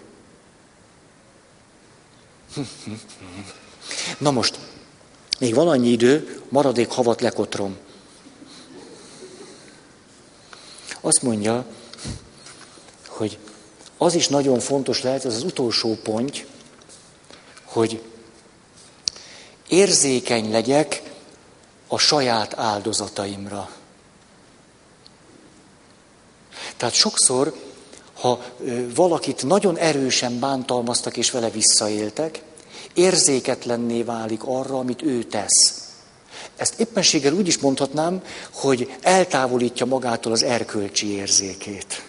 [4.18, 4.59] Na most,
[5.39, 7.76] még van annyi idő, maradék havat lekotrom.
[11.01, 11.66] Azt mondja,
[13.06, 13.39] hogy
[13.97, 16.47] az is nagyon fontos lehet, ez az utolsó pont,
[17.64, 18.02] hogy
[19.68, 21.02] érzékeny legyek
[21.89, 23.70] a saját áldozataimra.
[26.76, 27.55] Tehát sokszor,
[28.14, 28.44] ha
[28.94, 32.43] valakit nagyon erősen bántalmaztak és vele visszaéltek,
[32.99, 35.89] Érzéketlenné válik arra, amit ő tesz.
[36.57, 38.23] Ezt éppenséggel úgy is mondhatnám,
[38.53, 42.05] hogy eltávolítja magától az erkölcsi érzékét.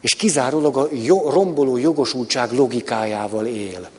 [0.00, 0.88] És kizárólag a
[1.30, 3.90] romboló jogosultság logikájával él.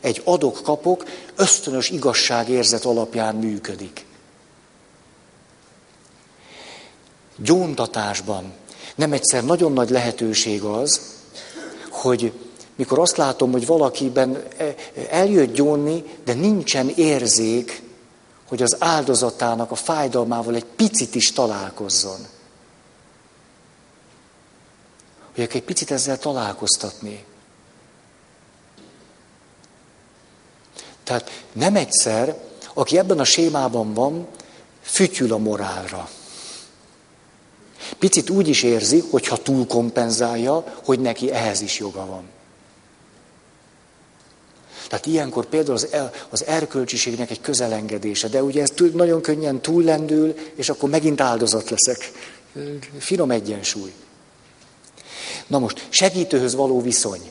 [0.00, 1.04] Egy adok-kapok
[1.36, 4.06] ösztönös igazságérzet alapján működik.
[7.36, 8.52] Gyóntatásban
[8.94, 11.00] nem egyszer nagyon nagy lehetőség az,
[11.90, 12.32] hogy
[12.76, 14.74] mikor azt látom, hogy valakiben e,
[15.10, 17.82] eljött gyónni, de nincsen érzék,
[18.48, 22.26] hogy az áldozatának a fájdalmával egy picit is találkozzon.
[25.34, 27.24] Hogy egy picit ezzel találkoztatni.
[31.04, 32.36] Tehát nem egyszer,
[32.74, 34.26] aki ebben a sémában van,
[34.82, 36.08] fütyül a morálra.
[37.98, 42.33] Picit úgy is érzi, hogyha túl kompenzálja, hogy neki ehhez is joga van.
[44.94, 50.34] Tehát ilyenkor például az, el, az erkölcsiségnek egy közelengedése, de ugye ez nagyon könnyen túllendül,
[50.54, 52.12] és akkor megint áldozat leszek.
[52.98, 53.92] Finom egyensúly.
[55.46, 57.30] Na most, segítőhöz való viszony.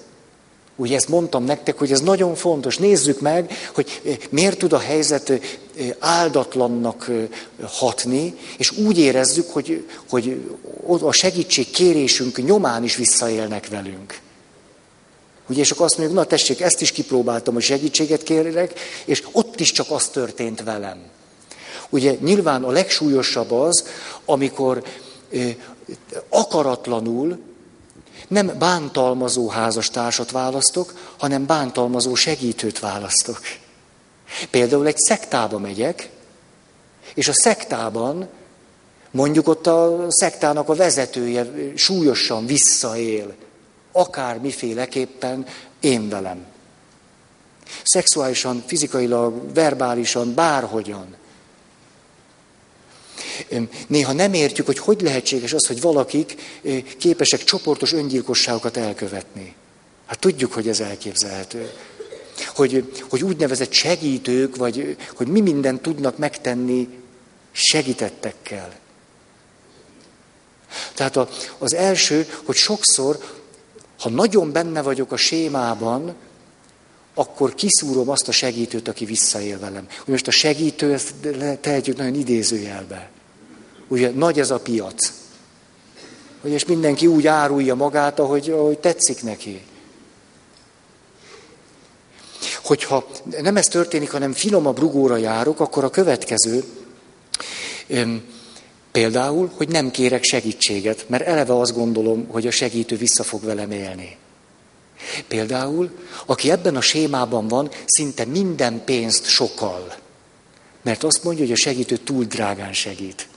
[0.75, 2.77] Ugye ezt mondtam nektek, hogy ez nagyon fontos.
[2.77, 5.39] Nézzük meg, hogy eh, miért tud a helyzet eh,
[5.99, 7.27] áldatlannak eh,
[7.63, 10.41] hatni, és úgy érezzük, hogy, hogy
[11.01, 14.21] a segítség kérésünk nyomán is visszaélnek velünk.
[15.47, 19.59] Ugye, és akkor azt mondjuk, na tessék, ezt is kipróbáltam, hogy segítséget kérek, és ott
[19.59, 21.03] is csak az történt velem.
[21.89, 23.87] Ugye nyilván a legsúlyosabb az,
[24.25, 24.83] amikor
[26.29, 27.39] akaratlanul
[28.27, 33.39] nem bántalmazó házastársat választok, hanem bántalmazó segítőt választok.
[34.49, 36.09] Például egy szektába megyek,
[37.13, 38.27] és a szektában
[39.11, 43.35] mondjuk ott a szektának a vezetője súlyosan visszaél,
[43.93, 45.45] akár miféleképpen
[45.79, 46.45] én velem.
[47.83, 51.15] Szexuálisan, fizikailag, verbálisan, bárhogyan.
[53.87, 56.35] Néha nem értjük, hogy hogy lehetséges az, hogy valakik
[56.97, 59.55] képesek csoportos öngyilkosságokat elkövetni.
[60.05, 61.71] Hát tudjuk, hogy ez elképzelhető.
[62.55, 66.89] Hogy, hogy úgynevezett segítők, vagy hogy mi mindent tudnak megtenni
[67.51, 68.73] segítettekkel.
[70.93, 71.17] Tehát
[71.57, 73.42] az első, hogy sokszor,
[74.03, 76.13] ha nagyon benne vagyok a sémában,
[77.13, 79.87] akkor kiszúrom azt a segítőt, aki visszaél velem.
[80.05, 81.13] Most a segítő, ezt
[81.61, 83.09] tehetjük nagyon idézőjelbe.
[83.87, 85.13] Ugye nagy ez a piac.
[86.41, 89.61] Hogy és mindenki úgy árulja magát, ahogy, ahogy tetszik neki.
[92.63, 93.07] Hogyha
[93.41, 96.63] nem ez történik, hanem finomabb rugóra járok, akkor a következő,
[98.93, 103.71] például, hogy nem kérek segítséget, mert eleve azt gondolom, hogy a segítő vissza fog velem
[103.71, 104.17] élni.
[105.27, 109.95] Például, aki ebben a sémában van, szinte minden pénzt sokal.
[110.81, 113.27] Mert azt mondja, hogy a segítő túl drágán segít.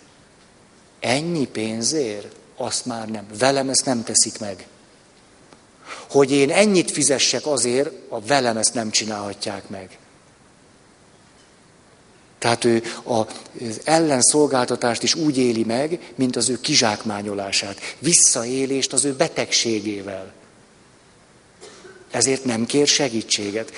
[1.00, 2.34] Ennyi pénzért?
[2.56, 3.26] Azt már nem.
[3.38, 4.66] Velem ezt nem teszik meg.
[6.10, 9.98] Hogy én ennyit fizessek azért, a velem ezt nem csinálhatják meg.
[12.46, 17.80] Tehát ő az ellenszolgáltatást is úgy éli meg, mint az ő kizsákmányolását.
[17.98, 20.32] Visszaélést az ő betegségével.
[22.10, 23.72] Ezért nem kér segítséget.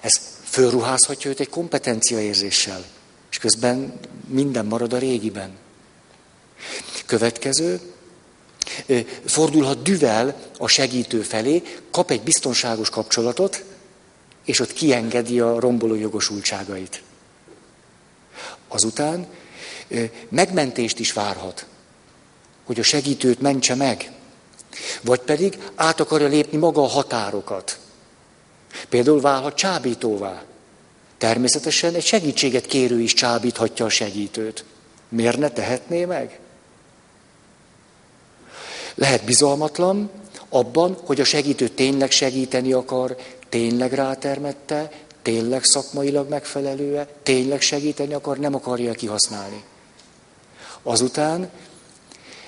[0.00, 2.84] Ez fölruházhatja őt egy kompetenciaérzéssel.
[3.30, 5.50] És közben minden marad a régiben.
[7.06, 7.80] Következő,
[9.24, 13.64] fordulhat düvel a segítő felé, kap egy biztonságos kapcsolatot,
[14.44, 17.02] és ott kiengedi a romboló jogosultságait.
[18.74, 19.26] Azután
[20.28, 21.66] megmentést is várhat,
[22.64, 24.10] hogy a segítőt mentse meg,
[25.00, 27.78] vagy pedig át akarja lépni maga a határokat.
[28.88, 30.42] Például válhat csábítóvá.
[31.18, 34.64] Természetesen egy segítséget kérő is csábíthatja a segítőt.
[35.08, 36.38] Miért ne tehetné meg?
[38.94, 40.10] Lehet bizalmatlan
[40.48, 43.16] abban, hogy a segítő tényleg segíteni akar,
[43.48, 44.90] tényleg rátermette,
[45.24, 49.64] tényleg szakmailag megfelelőe, tényleg segíteni akar, nem akarja kihasználni.
[50.82, 51.50] Azután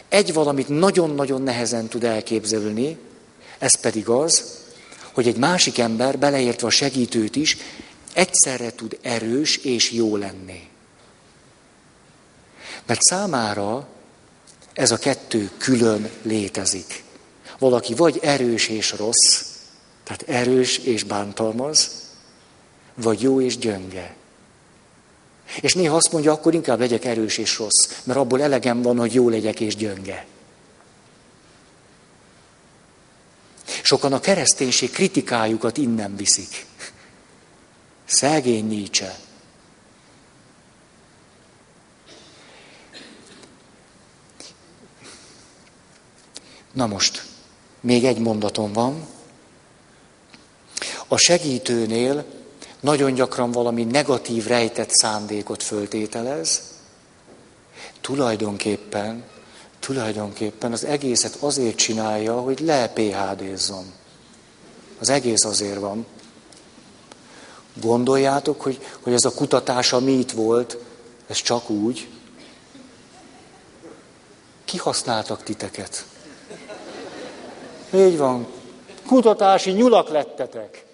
[0.08, 2.98] egy valamit nagyon-nagyon nehezen tud elképzelni,
[3.58, 4.58] ez pedig az,
[5.12, 7.56] hogy egy másik ember, beleértve a segítőt is,
[8.12, 10.68] egyszerre tud erős és jó lenni.
[12.86, 13.88] Mert számára
[14.72, 17.04] ez a kettő külön létezik.
[17.58, 19.44] Valaki vagy erős és rossz,
[20.04, 22.05] tehát erős és bántalmaz,
[22.96, 24.14] vagy jó és gyönge.
[25.60, 29.14] És néha azt mondja, akkor inkább legyek erős és rossz, mert abból elegem van, hogy
[29.14, 30.26] jó legyek és gyönge.
[33.82, 36.66] Sokan a kereszténység kritikájukat innen viszik.
[38.04, 39.18] Szegény Nietzsche.
[46.72, 47.24] Na most,
[47.80, 49.06] még egy mondatom van.
[51.08, 52.24] A segítőnél
[52.86, 56.62] nagyon gyakran valami negatív rejtett szándékot föltételez.
[58.00, 59.24] Tulajdonképpen,
[59.80, 63.92] tulajdonképpen az egészet azért csinálja, hogy le PHD-zzon.
[64.98, 66.06] Az egész azért van.
[67.80, 70.78] Gondoljátok, hogy, hogy ez a kutatás, ami volt,
[71.26, 72.08] ez csak úgy.
[74.64, 76.06] Kihasználtak titeket.
[77.94, 78.46] Így van.
[79.06, 80.85] Kutatási nyulak lettetek.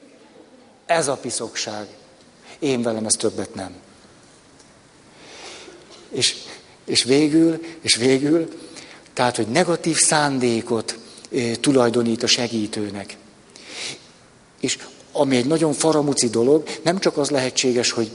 [0.87, 1.87] Ez a piszokság.
[2.59, 3.75] Én velem ez többet nem.
[6.11, 6.37] És,
[6.85, 8.49] és végül, és végül,
[9.13, 10.99] tehát, hogy negatív szándékot
[11.61, 13.17] tulajdonít a segítőnek.
[14.61, 14.79] És
[15.13, 18.11] ami egy nagyon faramuci dolog, nem csak az lehetséges, hogy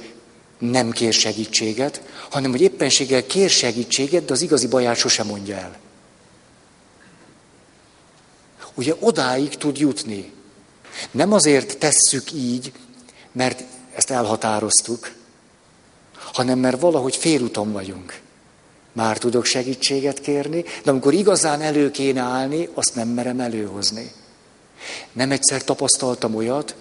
[0.58, 5.78] nem kér segítséget, hanem hogy éppenséggel kér segítséget, de az igazi baját sosem mondja el.
[8.74, 10.32] Ugye odáig tud jutni.
[11.12, 12.72] Nem azért tesszük így,
[13.32, 13.64] mert
[13.96, 15.12] ezt elhatároztuk,
[16.34, 18.20] hanem mert valahogy félúton vagyunk.
[18.94, 24.12] Már tudok segítséget kérni, de amikor igazán elő kéne állni, azt nem merem előhozni.
[25.12, 26.76] Nem egyszer tapasztaltam olyat,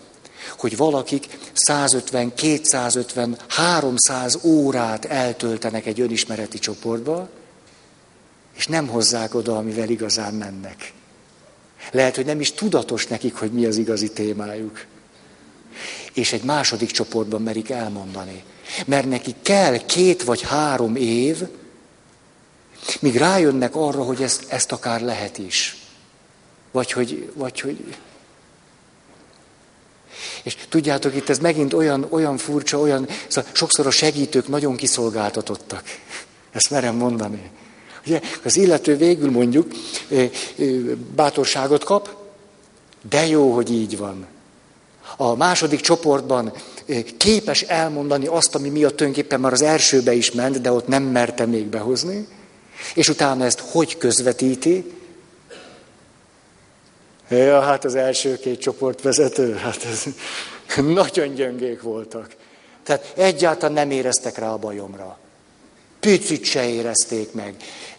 [0.58, 7.28] hogy valakik 150, 250, 300 órát eltöltenek egy önismereti csoportba,
[8.56, 10.92] és nem hozzák oda, amivel igazán mennek.
[11.90, 14.84] Lehet, hogy nem is tudatos nekik, hogy mi az igazi témájuk.
[16.12, 18.42] És egy második csoportban merik elmondani.
[18.86, 21.42] Mert neki kell két vagy három év,
[23.00, 25.76] míg rájönnek arra, hogy ezt, ezt akár lehet is.
[26.70, 27.94] Vagy hogy, vagy hogy...
[30.42, 33.08] És tudjátok, itt ez megint olyan, olyan furcsa, olyan...
[33.28, 35.82] Szóval sokszor a segítők nagyon kiszolgáltatottak.
[36.52, 37.50] Ezt merem mondani.
[38.06, 39.66] Ugye, az illető végül mondjuk
[41.14, 42.08] bátorságot kap,
[43.08, 44.26] de jó, hogy így van.
[45.16, 46.52] A második csoportban
[47.16, 51.46] képes elmondani azt, ami miatt tulajdonképpen már az elsőbe is ment, de ott nem merte
[51.46, 52.28] még behozni,
[52.94, 54.92] és utána ezt hogy közvetíti?
[57.28, 60.04] Ja, hát az első két csoportvezető, hát ez
[60.84, 62.36] nagyon gyöngék voltak.
[62.82, 65.18] Tehát egyáltalán nem éreztek rá a bajomra.
[66.06, 67.54] Picit se érezték meg.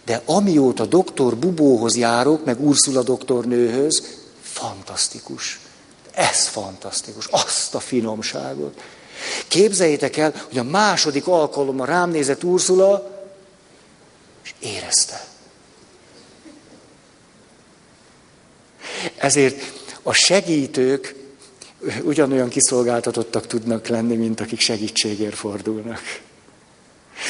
[0.05, 4.03] De amióta doktor Bubóhoz járok, meg Ursula doktornőhöz,
[4.41, 5.59] fantasztikus.
[6.11, 7.25] Ez fantasztikus.
[7.25, 8.81] Azt a finomságot.
[9.47, 13.23] Képzeljétek el, hogy a második alkalommal rám nézett Ursula,
[14.43, 15.27] és érezte.
[19.17, 19.73] Ezért
[20.03, 21.15] a segítők
[22.03, 25.99] ugyanolyan kiszolgáltatottak tudnak lenni, mint akik segítségért fordulnak.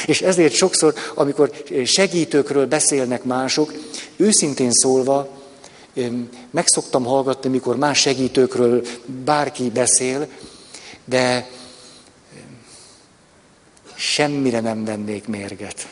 [0.06, 1.52] És ezért sokszor, amikor
[1.86, 3.74] segítőkről beszélnek mások,
[4.16, 5.30] őszintén szólva,
[6.52, 10.28] meg szoktam hallgatni, mikor más segítőkről bárki beszél,
[11.06, 11.50] de
[13.96, 15.88] semmire nem vennék mérget.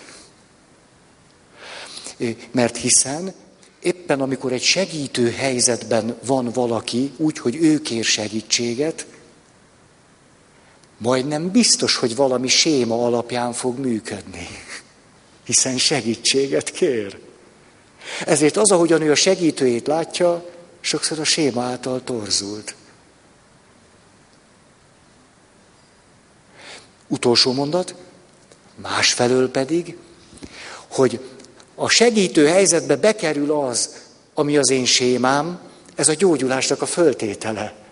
[2.52, 3.34] Mert hiszen
[3.80, 9.06] éppen amikor egy segítő helyzetben van valaki, úgy, hogy ő kér segítséget,
[10.98, 14.48] majdnem biztos, hogy valami séma alapján fog működni,
[15.44, 17.20] hiszen segítséget kér.
[18.26, 20.46] Ezért az, ahogyan ő a segítőjét látja,
[20.80, 22.76] sokszor a séma által torzult.
[27.08, 27.96] Utolsó mondat,
[28.76, 29.98] másfelől pedig,
[30.88, 31.20] hogy
[31.76, 33.90] a segítő helyzetbe bekerül az,
[34.34, 35.60] ami az én sémám,
[35.96, 37.85] ez a gyógyulásnak a föltétele.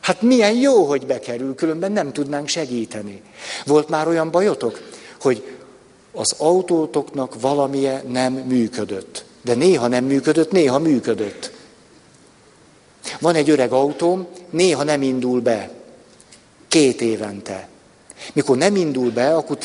[0.00, 3.22] Hát milyen jó, hogy bekerül, különben nem tudnánk segíteni.
[3.66, 4.80] Volt már olyan bajotok,
[5.20, 5.56] hogy
[6.12, 9.24] az autótoknak valamilyen nem működött.
[9.42, 11.52] De néha nem működött, néha működött.
[13.20, 15.70] Van egy öreg autóm, néha nem indul be.
[16.68, 17.68] Két évente.
[18.32, 19.58] Mikor nem indul be, akkor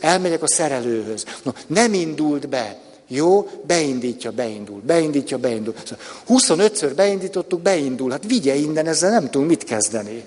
[0.00, 1.24] elmegyek a szerelőhöz.
[1.42, 2.78] No, nem indult be.
[3.08, 5.74] Jó, beindítja, beindul, beindítja, beindul.
[6.28, 8.10] 25-ször beindítottuk, beindul.
[8.10, 10.24] Hát vigye innen, ezzel nem tudunk mit kezdeni.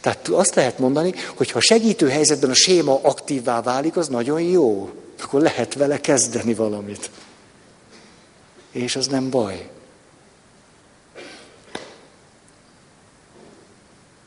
[0.00, 4.90] Tehát azt lehet mondani, hogy ha segítő helyzetben a séma aktívvá válik, az nagyon jó.
[5.22, 7.10] Akkor lehet vele kezdeni valamit.
[8.70, 9.68] És az nem baj.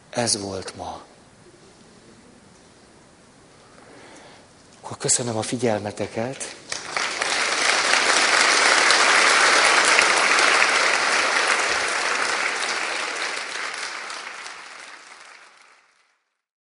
[0.10, 1.07] Ez volt ma.
[4.88, 6.56] Akkor köszönöm a figyelmeteket.